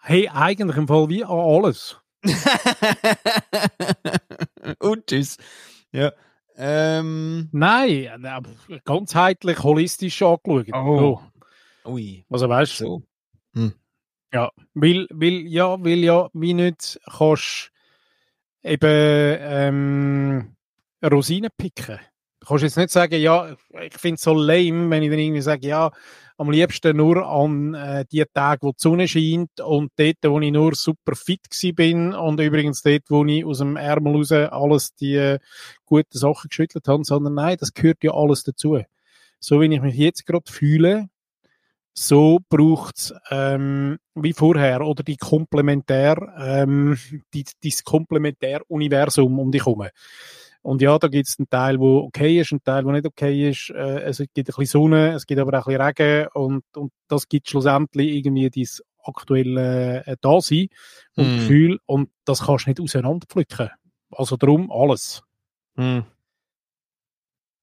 [0.00, 2.00] Hey, eigentlich im Fall wie an alles.
[4.78, 5.36] Und tschüss.
[5.92, 6.12] Ja.
[6.56, 7.48] Ähm.
[7.52, 8.26] Nein,
[8.84, 10.68] ganzheitlich, holistisch angeschaut.
[10.72, 10.98] Oh.
[10.98, 11.20] So.
[11.92, 12.24] Ui.
[12.30, 13.02] Also weißt du, So.
[13.54, 13.74] Hm.
[14.32, 17.70] ja, weil, weil, ja, weil ja, wie nicht kannst
[18.62, 20.56] eben ähm,
[21.02, 21.98] Rosinen picken.
[22.40, 25.40] Du kannst jetzt nicht sagen, ja, ich finde es so lame, wenn ich dann irgendwie
[25.40, 25.90] sage, ja,
[26.38, 30.52] am liebsten nur an äh, die Tage, wo die Sonne scheint und dort, wo ich
[30.52, 35.14] nur super fit bin und übrigens dort, wo ich aus dem Ärmel raus alles die
[35.14, 35.38] äh,
[35.86, 38.80] guten Sachen geschüttelt habe, sondern nein, das gehört ja alles dazu.
[39.40, 41.08] So wie ich mich jetzt gerade fühle,
[41.98, 46.98] so braucht's ähm, wie vorher oder die Komplementär, ähm,
[47.32, 49.86] die, dieses Komplementär-Universum um dich herum.
[50.66, 53.50] Und ja, da gibt es einen Teil, wo okay ist, einen Teil, wo nicht okay
[53.50, 53.70] ist.
[53.70, 56.92] Äh, es gibt ein bisschen Sonne, es gibt aber auch ein bisschen Regen und, und
[57.06, 60.66] das gibt schlussendlich irgendwie dieses aktuelle äh, Dasein
[61.14, 61.38] und Mm.
[61.38, 63.70] Gefühl und das kannst du nicht auseinanderpflücken.
[64.10, 65.22] Also darum alles.
[65.76, 66.02] Hm.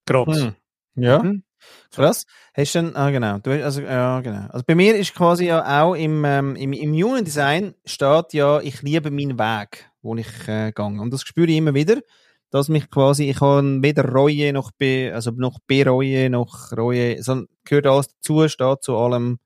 [0.06, 0.56] Gerade.
[0.96, 1.04] Hm.
[1.04, 1.22] Ja.
[1.24, 1.44] Mhm.
[1.92, 2.26] Krass.
[2.56, 3.38] Hast du dann, ah, genau.
[3.40, 4.48] Du, hast- also, ja, genau.
[4.50, 8.60] Also bei mir ist quasi ja auch im, ähm, im, im Human Design steht ja,
[8.62, 10.86] ich liebe meinen Weg, wo ich äh, gehe.
[10.86, 12.02] Und das spüre ich immer wieder,
[12.54, 17.48] dass mich quasi, ich habe weder Reue noch, be, also noch Bereue noch Reue, sondern
[17.66, 19.40] gehört alles dazu, steht zu allem.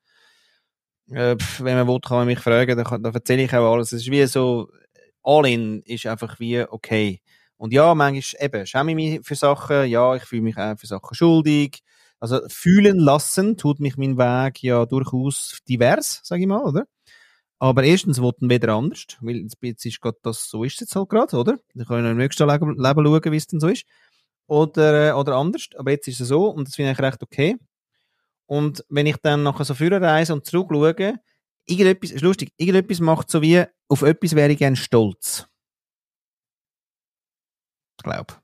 [1.09, 3.93] Äh, wenn man will, kann man mich fragen, dann, kann- dann erzähle ich auch alles.
[3.93, 4.69] Es ist wie so,
[5.23, 7.21] all in ist einfach wie okay.
[7.57, 10.87] Und ja, manchmal eben, schäme ich mich für Sachen, ja, ich fühle mich auch für
[10.87, 11.81] Sachen schuldig.
[12.19, 16.85] Also fühlen lassen tut mich mein Weg ja durchaus divers, sage ich mal, oder?
[17.59, 20.95] Aber erstens wird dann wieder anders, weil jetzt- ist gerade das, so ist es jetzt
[20.95, 21.57] halt gerade, oder?
[21.73, 23.85] Wir können im nächsten Leben, Leben schauen, wie es denn so ist.
[24.47, 27.57] Oder, äh, oder anders, aber jetzt ist es so und das finde ich recht okay.
[28.47, 31.19] Und wenn ich dann nachher so führen reise und zurückschaue,
[31.65, 35.47] irgendetwas, ist lustig, irgendetwas macht so wie, auf etwas wäre ich gerne stolz.
[37.99, 38.35] Ich glaube.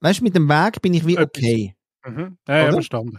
[0.00, 1.74] Weißt du, mit dem Weg bin ich wie okay.
[2.04, 2.38] Mhm.
[2.46, 3.18] Ja, ja, verstanden.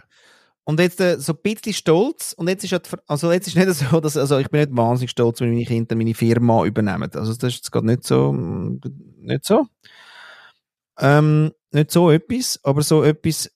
[0.64, 2.32] Und jetzt äh, so ein bisschen stolz.
[2.32, 5.10] Und jetzt ist halt, also jetzt ist nicht so, dass, also ich bin nicht wahnsinnig
[5.10, 7.10] stolz, wenn meine Kinder meine Firma übernehmen.
[7.14, 8.80] Also das ist jetzt gerade nicht so, mm,
[9.20, 9.66] nicht so.
[10.98, 13.50] Ähm, nicht so etwas, aber so etwas.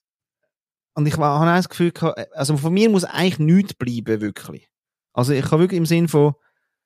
[0.93, 4.69] Und ich habe auch das Gefühl gehabt, also von mir muss eigentlich nichts bleiben, wirklich.
[5.13, 6.33] Also ich habe wirklich im Sinn von,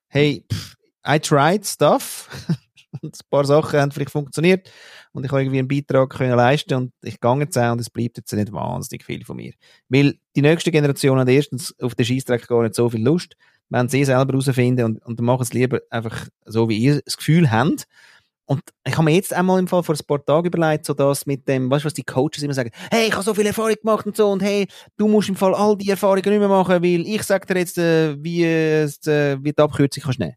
[0.08, 0.76] hey, pff,
[1.08, 2.30] I tried stuff.
[3.04, 4.70] ein paar Sachen haben vielleicht funktioniert.
[5.12, 7.90] Und ich habe irgendwie einen Beitrag können leisten und ich gehe jetzt auch und es
[7.90, 9.54] bleibt jetzt nicht wahnsinnig viel von mir.
[9.90, 13.36] Weil die nächste Generation hat erstens auf den Scheissdreck gar nicht so viel Lust,
[13.70, 17.52] wenn sie selber herausfinden und, und machen es lieber einfach so, wie ihr das Gefühl
[17.52, 17.86] habt.
[18.46, 21.28] Und ich habe mir jetzt einmal im Fall vor ein paar Tagen überlegt, so das
[21.28, 23.76] mit dem, weißt du, was die Coaches immer sagen, hey, ich habe so viel Erfahrung
[23.80, 26.82] gemacht und so und hey, du musst im Fall all die Erfahrungen nicht mehr machen,
[26.82, 28.88] weil ich sag dir jetzt, äh, wie, äh,
[29.42, 30.34] wie die Abkürzung kannst nehmen.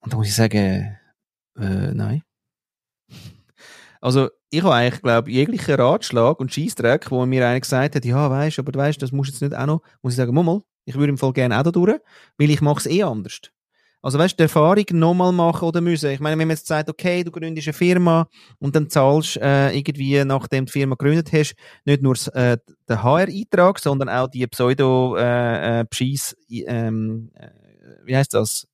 [0.00, 0.96] Und da muss ich sagen,
[1.58, 2.22] äh, nein.
[4.00, 8.30] Also, ich habe eigentlich, glaube jeglichen Ratschlag und Scheissdreck, wo mir einer gesagt hat, ja,
[8.30, 10.94] weißt aber weißt, das musst du jetzt nicht auch noch, muss ich sagen, mal, ich
[10.96, 11.98] würde im Fall gerne auch da durch,
[12.38, 13.40] weil ich mache es eh anders.
[14.02, 16.10] Also, du, die Erfahrung nochmal machen oder müssen.
[16.10, 18.28] Ich meine, wenn man jetzt sagt, okay, du gründest eine Firma
[18.58, 22.56] und dann zahlst äh, irgendwie, nachdem du die Firma gegründet hast, nicht nur äh,
[22.88, 27.48] den HR-Eintrag, sondern auch die pseudo äh, äh, Bescheiss, ähm, äh,
[28.06, 28.66] wie heißt das?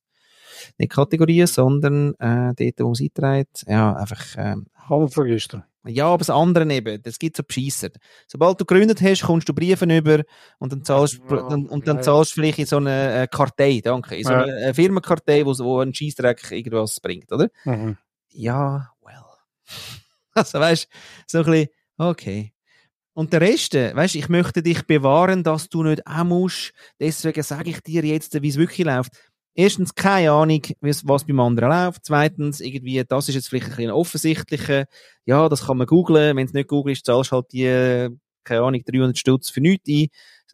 [0.77, 3.63] Nicht Kategorien, sondern äh, dort, wo man es einträgt.
[3.67, 5.65] Ja, einfach, ähm, Handelsregister.
[5.85, 7.89] ja, aber das andere eben, das gibt so Bescheisser.
[8.27, 10.23] Sobald du gegründet hast, kommst du Briefe über
[10.59, 13.81] und dann zahlst, Ja, dann, und dann zahlst du vielleicht in so eine äh, Kartei,
[13.83, 14.43] danke, in so Ja.
[14.43, 17.49] eine, eine Firmenkartei, wo, wo ein Scheissdreck irgendwas bringt, oder?
[17.65, 17.97] Mhm.
[18.29, 19.15] Ja, well.
[20.33, 20.87] Also weißt
[21.25, 22.53] so ein bisschen, okay.
[23.13, 26.71] Und der Rest, äh, weißt ich möchte dich bewahren, dass du nicht auch musst.
[26.99, 29.13] Deswegen sage ich dir jetzt, wie es wirklich läuft.
[29.59, 32.05] Erstens, keine Ahnung, was beim anderen läuft.
[32.05, 34.85] Zweitens, irgendwie, das ist jetzt vielleicht ein bisschen offensichtlicher.
[35.25, 36.37] Ja, das kann man googlen.
[36.37, 38.07] Wenn es nicht googelst, zahlst halt die,
[38.43, 40.09] keine Ahnung, 300 Stutz für nichts ein.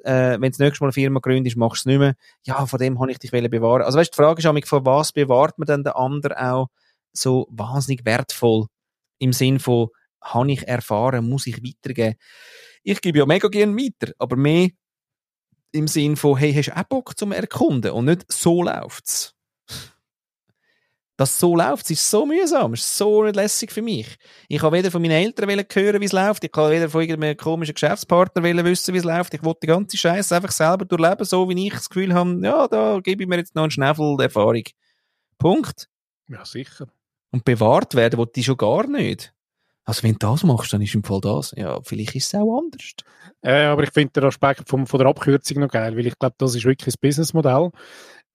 [0.06, 2.16] Äh, wenn du das nächste Mal eine Firma gründest, machst du es nicht mehr.
[2.46, 3.82] Ja, von dem habe ich dich bewahren.
[3.82, 6.68] Also weißt, die Frage ist nämlich, von was bewahrt man denn den anderen auch
[7.12, 8.68] so wahnsinnig wertvoll?
[9.20, 9.90] Im Sinn von,
[10.22, 12.16] habe ich erfahren, muss ich weitergeben?
[12.84, 14.70] Ich gebe ja mega gerne weiter, aber mehr
[15.74, 17.92] im Sinn von, hey, hast du auch Bock zum Erkunden?
[17.92, 19.36] Und nicht so läuft's.
[21.16, 24.18] Das so läuft, ist so mühsam, ist so nicht lässig für mich.
[24.48, 27.38] Ich habe weder von meinen Eltern hören, wie es läuft, ich kann weder von irgendeinem
[27.38, 29.34] komischen Geschäftspartner wissen, wie es läuft.
[29.36, 32.68] Ich wollte die ganze Scheiße einfach selber durchleben, so wie ich das Gefühl habe, ja,
[32.68, 34.64] da gebe ich mir jetzt noch einen Schnäffel Erfahrung.
[35.38, 35.88] Punkt.
[36.30, 36.88] Ja, sicher.
[37.32, 39.33] Und bewahrt werden will die schon gar nicht.
[39.86, 41.54] Also wenn du das machst, dann ist im Fall das.
[41.58, 42.94] Ja, vielleicht ist es auch anders.
[43.42, 46.36] Äh, aber ich finde den Aspekt vom, von der Abkürzung noch geil, weil ich glaube,
[46.38, 47.72] das ist wirklich das Businessmodell.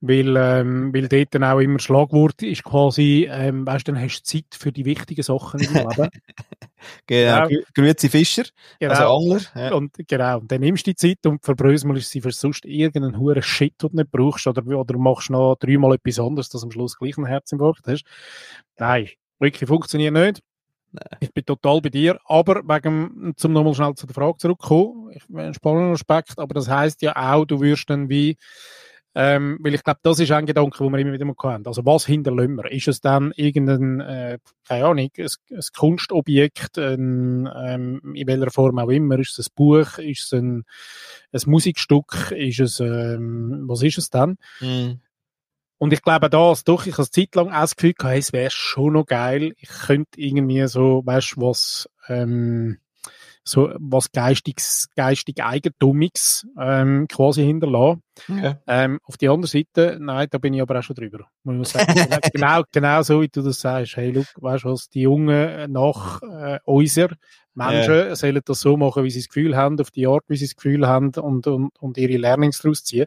[0.00, 4.20] Weil, ähm, weil dort dann auch immer Schlagwort ist quasi, ähm, weißt du, dann hast
[4.20, 6.08] du Zeit für die wichtigen Sachen im Leben.
[7.06, 7.48] Genau.
[7.48, 7.62] Genau.
[7.74, 8.44] Grüezi Fischer,
[8.80, 9.40] also Angler.
[9.56, 9.74] Ja.
[9.74, 13.42] Und genau, und dann nimmst du die Zeit und verbröselst sie für sonst irgendeinen huren
[13.42, 16.96] Shit, den du nicht brauchst, oder, oder machst noch dreimal etwas anderes, dass am Schluss
[16.96, 18.04] gleich einen Herzinfarkt hast.
[18.78, 19.08] Nein,
[19.40, 20.40] wirklich funktioniert nicht.
[21.20, 25.54] Ich bin total bei dir, aber wegen, zum nochmal schnell zu der Frage zurückkommen, ein
[25.54, 28.36] spannender Aspekt, aber das heißt ja auch, du wirst dann wie,
[29.14, 31.66] ähm, weil ich glaube, das ist ein Gedanke, den wir immer wieder mal haben.
[31.66, 32.70] Also was hinterlassen wir?
[32.70, 38.78] Ist es dann irgendein, äh, keine Ahnung, ein, ein Kunstobjekt, ein, ähm, in welcher Form
[38.78, 39.18] auch immer?
[39.18, 39.98] Ist es ein Buch?
[39.98, 40.64] Ist es ein,
[41.32, 42.30] ein Musikstück?
[42.30, 44.36] Ist es, ähm, was ist es dann?
[44.60, 45.00] Mhm.
[45.78, 47.68] Und ich glaube das, doch, ich habe eine Zeit lang auch
[48.08, 49.54] hey, es wäre schon noch geil.
[49.58, 52.78] Ich könnte irgendwie so, weißt du, was, ähm,
[53.48, 58.02] so, was geistiges, geistig Eigentumiges, ähm, quasi hinterlassen.
[58.28, 58.58] Ja.
[58.66, 61.26] Ähm, auf die andere Seite, nein, da bin ich aber auch schon drüber.
[61.44, 61.94] Muss ich sagen.
[61.94, 63.96] Genau- genau, genau so, wie du das sagst.
[63.96, 67.08] Hey, look, weißt du was, die Jungen nach äh, unser
[67.54, 70.46] Menschen sollen das so machen, wie sie das Gefühl haben, auf die Art, wie sie
[70.46, 73.06] das Gefühl haben und, und, und ihre Learnings daraus ziehen.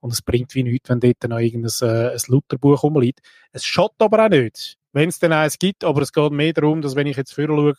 [0.00, 3.20] Und es bringt wie nichts, wenn dort noch irgendein äh, ein Lutherbuch rumliegt.
[3.52, 6.82] Es schadet aber auch nicht, wenn es dann eins gibt, aber es geht mehr darum,
[6.82, 7.74] dass wenn ich jetzt vorher schaue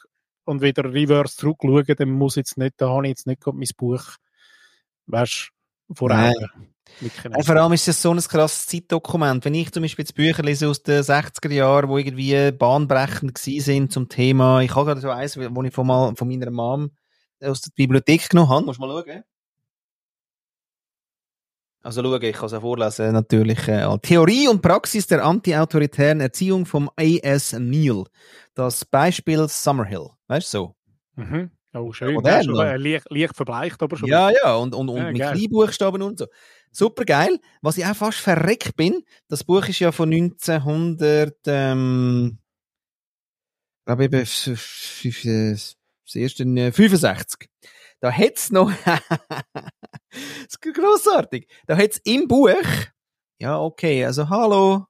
[0.45, 3.57] und wieder reverse zurück schaue, dann muss jetzt nicht, da habe ich jetzt nicht gerade
[3.57, 4.03] mein Buch,
[5.07, 5.49] weißt
[5.93, 6.11] vor.
[6.11, 6.73] Augen.
[7.01, 9.43] Ja, vor allem ist das so ein krasses Zeitdokument.
[9.45, 13.91] Wenn ich zum Beispiel jetzt Bücher lese aus den 60er Jahren, wo irgendwie bahnbrechend sind
[13.91, 16.91] zum Thema, ich habe gerade so eins, wo ich von, mal, von meiner Mom
[17.41, 19.23] aus der Bibliothek genommen habe, musst du mal schauen.
[21.83, 23.67] Also schauen, ich kann es vorlesen, natürlich.
[23.67, 27.51] Äh, Theorie und Praxis der anti-autoritären Erziehung vom A.S.
[27.59, 28.05] Neal.
[28.55, 30.07] Das Beispiel Summerhill.
[30.27, 30.75] Weißt du so?
[31.15, 31.51] Mhm.
[31.73, 32.23] Oh, schön.
[32.23, 34.07] Ja, schon, äh, leicht, leicht verbleicht, aber schon.
[34.07, 35.21] Ja, ja, und, und, und Ja, mit.
[35.21, 36.27] Kleinbuchstaben und so.
[36.71, 37.37] Super geil.
[37.61, 42.37] Was ich auch fast verreckt bin, das Buch ist ja von 1900, ähm,
[43.85, 44.47] glaube äh, das
[46.15, 47.49] erste, äh, 65.
[48.03, 48.99] Da hätt's noch, das
[50.49, 52.49] ist grossartig, da hätt's im Buch,
[53.39, 54.87] ja, okay, also hallo,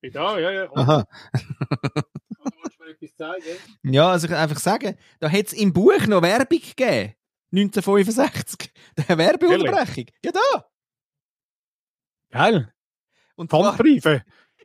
[0.00, 0.70] Bin da, ja, ja.
[0.74, 1.04] aha,
[1.34, 3.58] Willst du mir etwas zeigen?
[3.82, 7.12] ja, also ich kann einfach sagen, da hätt's im Buch noch Werbung gegeben.
[7.52, 8.72] 1965.
[8.96, 10.06] Der Werbeunterbrechung.
[10.24, 10.64] Ja, da.
[12.30, 12.72] Geil.
[13.36, 14.24] Und zwar- Pfandbriefe.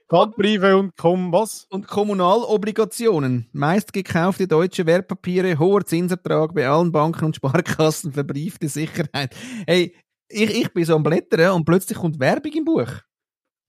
[0.10, 1.66] Pfandbriefe und komm, was?
[1.70, 3.48] und Kommunalobligationen.
[3.52, 9.36] Meist gekaufte deutsche Wertpapiere, hoher Zinsertrag bei allen Banken und Sparkassen, verbriefte Sicherheit.
[9.68, 9.96] Hey,
[10.28, 12.90] ich, ich bin so am Blättern und plötzlich kommt Werbung im Buch.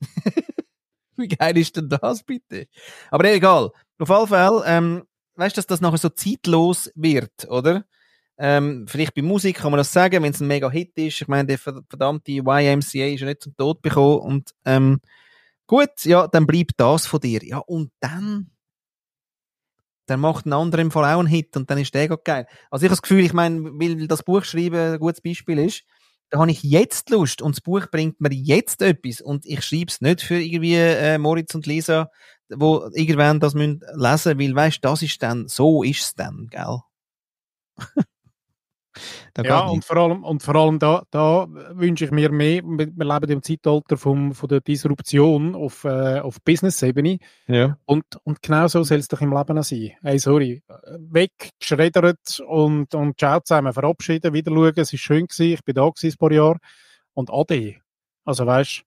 [1.16, 2.66] Wie geil ist denn das bitte?
[3.10, 3.70] Aber egal.
[3.98, 5.02] Auf alle Fälle, ähm,
[5.34, 7.84] weißt du, dass das nachher so zeitlos wird, oder?
[8.38, 11.20] Ähm, vielleicht bei Musik kann man das sagen, wenn es ein mega Hit ist.
[11.20, 15.00] Ich meine, der ver- verdammte YMCA ist ja nicht zum Tod bekommen und ähm,
[15.70, 17.44] Gut, ja, dann bleibt das von dir.
[17.44, 18.50] Ja, und dann,
[20.06, 22.46] dann macht ein anderer im Fall auch einen Hit und dann ist der gerade geil.
[22.72, 25.84] Also ich habe das Gefühl, ich meine, weil das Buch schreiben ein gutes Beispiel ist,
[26.28, 29.92] da habe ich jetzt Lust und das Buch bringt mir jetzt etwas und ich schreibe
[29.92, 32.10] es nicht für irgendwie äh, Moritz und Lisa,
[32.48, 36.80] wo irgendwann das müssen lesen, weil weißt, das ist dann, so ist es dann, gell?
[39.34, 42.62] da Ja, und vor allem, und vor allem da, da wünsche ich mir mehr.
[42.64, 47.18] Wir leben im Zeitalter vom, von der Disruption auf, äh, auf Business-Ebene.
[47.46, 47.76] ja.
[47.84, 49.92] Und, und genau so soll es doch im Leben auch sein.
[50.02, 50.62] Hey, sorry.
[50.98, 53.72] Weg, geschreddert und, und ciao zusammen.
[53.72, 54.72] Verabschieden, wieder schauen.
[54.76, 55.54] Es ist schön gewesen.
[55.54, 56.58] Ich bin da gewesen, ein paar Jahre.
[57.14, 57.76] Und ade.
[58.24, 58.84] Also weißt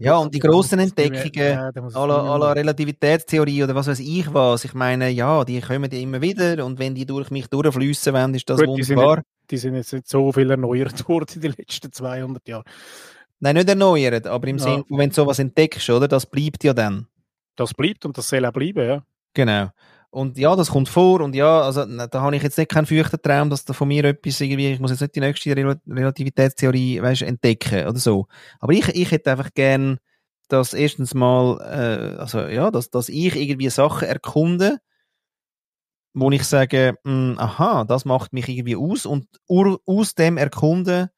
[0.00, 2.42] Ja, und die grossen Entdeckungen, machen.
[2.42, 4.64] Relativitätstheorie oder was weiß ich was.
[4.64, 8.34] Ich meine, ja, die kommen ja immer wieder und wenn die durch mich durchfließen wollen,
[8.34, 9.22] ist das Gut, die sind wunderbar.
[9.50, 12.64] Die sind jetzt nicht so viel erneuert worden in den letzten 200 Jahren.
[13.40, 14.64] Nein, nicht erneuert, aber im Ja.
[14.64, 16.08] Sinne, wenn du sowas entdeckst, oder?
[16.08, 17.06] Das bleibt ja dann.
[17.54, 19.02] Das bleibt und das soll auch bleiben, ja.
[19.34, 19.68] Genau.
[20.10, 22.86] Und ja, das kommt vor und ja, also na, da habe ich jetzt nicht keinen
[22.86, 25.76] feuchten Traum, dass da von mir etwas irgendwie, ich muss jetzt nicht die nächste Rel
[25.86, 28.26] Relativitätstheorie, weißt, entdecken oder so.
[28.58, 29.98] Aber ich, ich hätte einfach gern,
[30.48, 34.78] dass erstens mal, äh, also ja, dass, dass ich irgendwie Sachen erkunde,
[36.14, 41.10] wo ich sage, mh, aha, das macht mich irgendwie aus und ur, aus dem Erkunden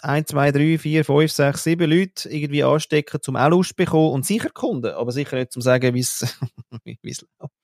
[0.00, 4.26] ein, zwei, drei, vier, fünf, sechs, sieben Leute irgendwie anstecken, zum auch Lust bekommen und
[4.26, 6.36] sich erkunden, aber sicher nicht zum sagen, wie es
[7.02, 7.57] wie es läuft.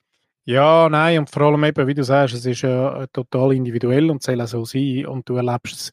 [0.46, 4.10] Ja, nein, und vor allem eben, wie du sagst, es ist ja äh, total individuell
[4.10, 5.92] und soll auch so sein und du erlebst es,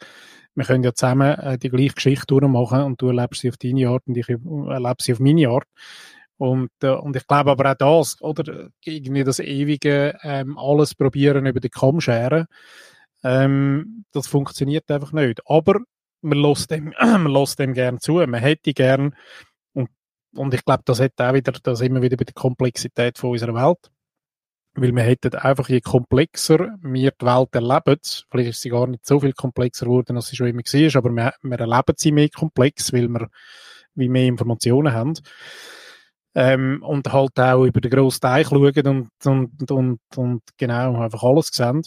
[0.56, 3.88] wir können ja zusammen äh, die gleiche Geschichte durchmachen und du erlebst sie auf deine
[3.88, 5.68] Art und ich erlebe sie auf meine Art.
[6.38, 11.46] Und, äh, und ich glaube aber auch das, oder irgendwie das ewige ähm, alles probieren
[11.46, 12.48] über den Kamm scheren,
[13.24, 15.42] ähm, das funktioniert einfach nicht.
[15.46, 15.80] Aber
[16.22, 19.16] man lässt dem, man dem gern zu, man hätte gern
[19.74, 19.90] und,
[20.36, 23.56] und ich glaube, das hat auch wieder, das immer wieder bei der Komplexität von unserer
[23.56, 23.92] Welt.
[24.74, 28.00] Weil wir hätten einfach, je komplexer wir die Welt erleben,
[28.30, 31.10] vielleicht ist sie gar nicht so viel komplexer geworden, als sie schon immer war, aber
[31.12, 33.30] wir, wir erleben sie mehr komplex, weil wir
[33.96, 35.14] wie mehr Informationen haben.
[36.34, 41.24] Ähm, und halt auch über den grossen Teich schauen und, und, und, und genau einfach
[41.24, 41.82] alles sehen.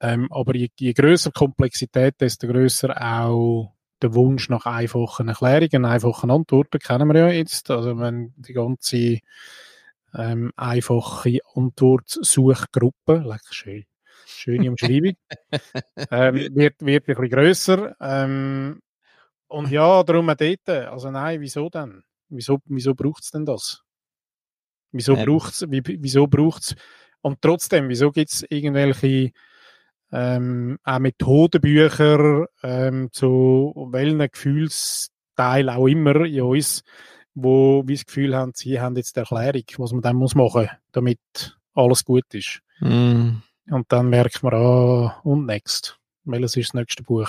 [0.00, 5.86] Ähm, aber je, je grösser die Komplexität, desto grösser auch der Wunsch nach einfachen Erklärungen,
[5.86, 7.70] einfachen Antworten, kennen wir ja jetzt.
[7.70, 9.20] Also wenn die ganze
[10.16, 13.84] ähm, einfache Antwortsuchgruppe, leck schön,
[14.26, 15.16] schöne Umschreibung,
[16.10, 17.96] ähm, wird, wird ein bisschen grösser.
[18.00, 18.80] Ähm,
[19.48, 20.90] und ja, darum dort.
[20.90, 22.02] Also nein, wieso denn?
[22.28, 23.82] Wieso, wieso braucht es denn das?
[24.92, 25.24] Wieso Ja.
[25.24, 26.74] braucht's, wie, wieso braucht's,
[27.20, 29.32] und trotzdem, wieso gibt's irgendwelche
[30.12, 36.84] ähm, auch Methodenbücher ähm, zu welchen Gefühlsteil auch immer in uns,
[37.34, 40.68] wo wir das Gefühl haben, sie haben jetzt die Erklärung, was man dann muss machen,
[40.92, 41.18] damit
[41.74, 42.60] alles gut ist.
[42.80, 43.36] Mm.
[43.70, 45.98] Und dann merkt man, ah, und next.
[46.24, 47.28] Welches ist das nächste Buch?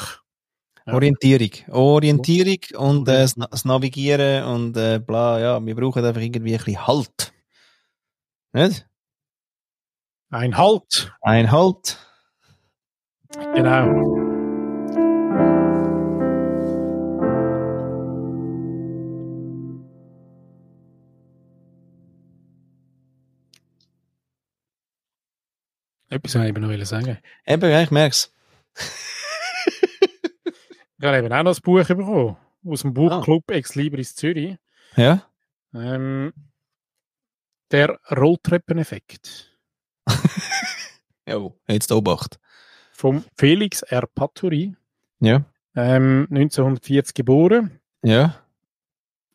[0.85, 0.93] Ja.
[0.93, 1.49] Orientierung.
[1.69, 6.63] Orientierung und äh, das, das Navigieren und äh, bla, ja, wir brauchen einfach irgendwie ein
[6.63, 7.33] bisschen Halt.
[8.53, 8.87] Nicht?
[10.29, 11.13] Ein Halt.
[11.21, 11.97] Ein Halt.
[13.53, 14.24] Genau.
[26.15, 27.17] Etwas wollte ich eben noch sagen.
[27.45, 28.33] Eben, ja, ich merk's.
[30.97, 32.37] Ich habe eben auch noch ein Buch bekommen.
[32.65, 34.55] Aus dem Buchclub Ex Libris Zürich.
[34.95, 35.29] Ja?
[35.73, 36.31] Ähm,
[37.69, 39.57] der Rolltreppeneffekt.
[41.27, 42.39] Ja, jetzt Obacht.
[42.93, 44.07] Vom Felix R.
[44.07, 44.75] Paturi.
[45.19, 45.43] Ja.
[45.75, 47.81] Ähm, 1940 geboren.
[48.03, 48.39] Ja.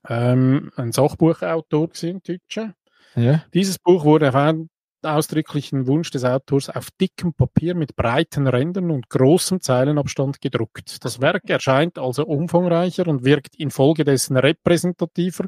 [0.09, 2.75] Ähm, ein Sachbuchautor gewesen, Deutscher.
[3.17, 3.45] Ja.
[3.53, 4.37] Dieses Buch wurde auf
[5.03, 11.05] ausdrücklichen Wunsch des Autors auf dickem Papier mit breiten Rändern und großem Zeilenabstand gedruckt.
[11.05, 15.47] Das Werk erscheint also umfangreicher und wirkt infolgedessen repräsentativer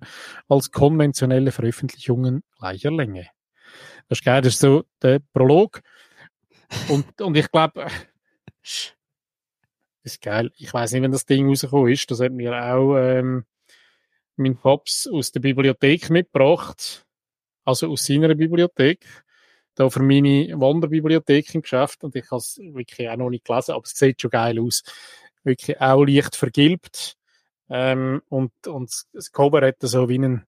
[0.49, 3.29] als konventionelle Veröffentlichungen gleicher Länge.
[4.09, 5.81] Das ist geil, das ist so der Prolog.
[6.89, 7.87] Und, und ich glaube,
[8.63, 8.95] das
[10.03, 10.51] ist geil.
[10.57, 12.11] Ich weiß nicht, wenn das Ding rausgekommen ist.
[12.11, 13.45] Das hat mir auch ähm,
[14.37, 17.07] mein Paps aus der Bibliothek mitgebracht.
[17.65, 19.07] Also aus seiner Bibliothek.
[19.75, 22.05] Da für meine Wanderbibliothek im Geschäft.
[22.05, 24.83] Und ich habe es wirklich auch noch nicht gelesen, aber es sieht schon geil aus.
[25.45, 27.17] Wirklich auch leicht vergilbt.
[27.71, 30.47] Ähm, und, und das Cover hat so wie einen,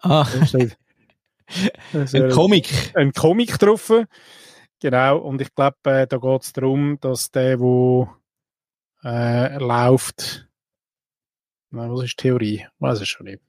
[0.00, 0.58] Ah, so
[1.92, 2.92] ein Comic.
[2.94, 3.92] ein Comic drauf.
[4.80, 8.08] Genau, und ich glaube, äh, da geht es darum, dass der, wo
[9.02, 10.48] äh, läuft,
[11.70, 12.66] Nein, was ist Theorie?
[12.78, 13.42] Weiß ich schon nicht.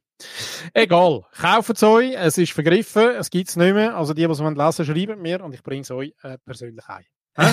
[0.73, 3.95] Egal, kauft es euch, es ist vergriffen, es gibt es nicht mehr.
[3.95, 6.85] Also die, die es lesen wollen, schreiben mir und ich bringe es euch äh, persönlich
[6.87, 7.05] ein.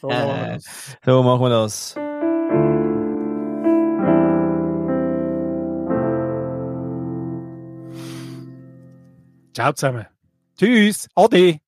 [0.00, 0.64] So machen wir das.
[1.04, 1.94] So machen wir das.
[9.52, 10.06] Ciao zusammen.
[10.56, 11.60] Tschüss, Ade.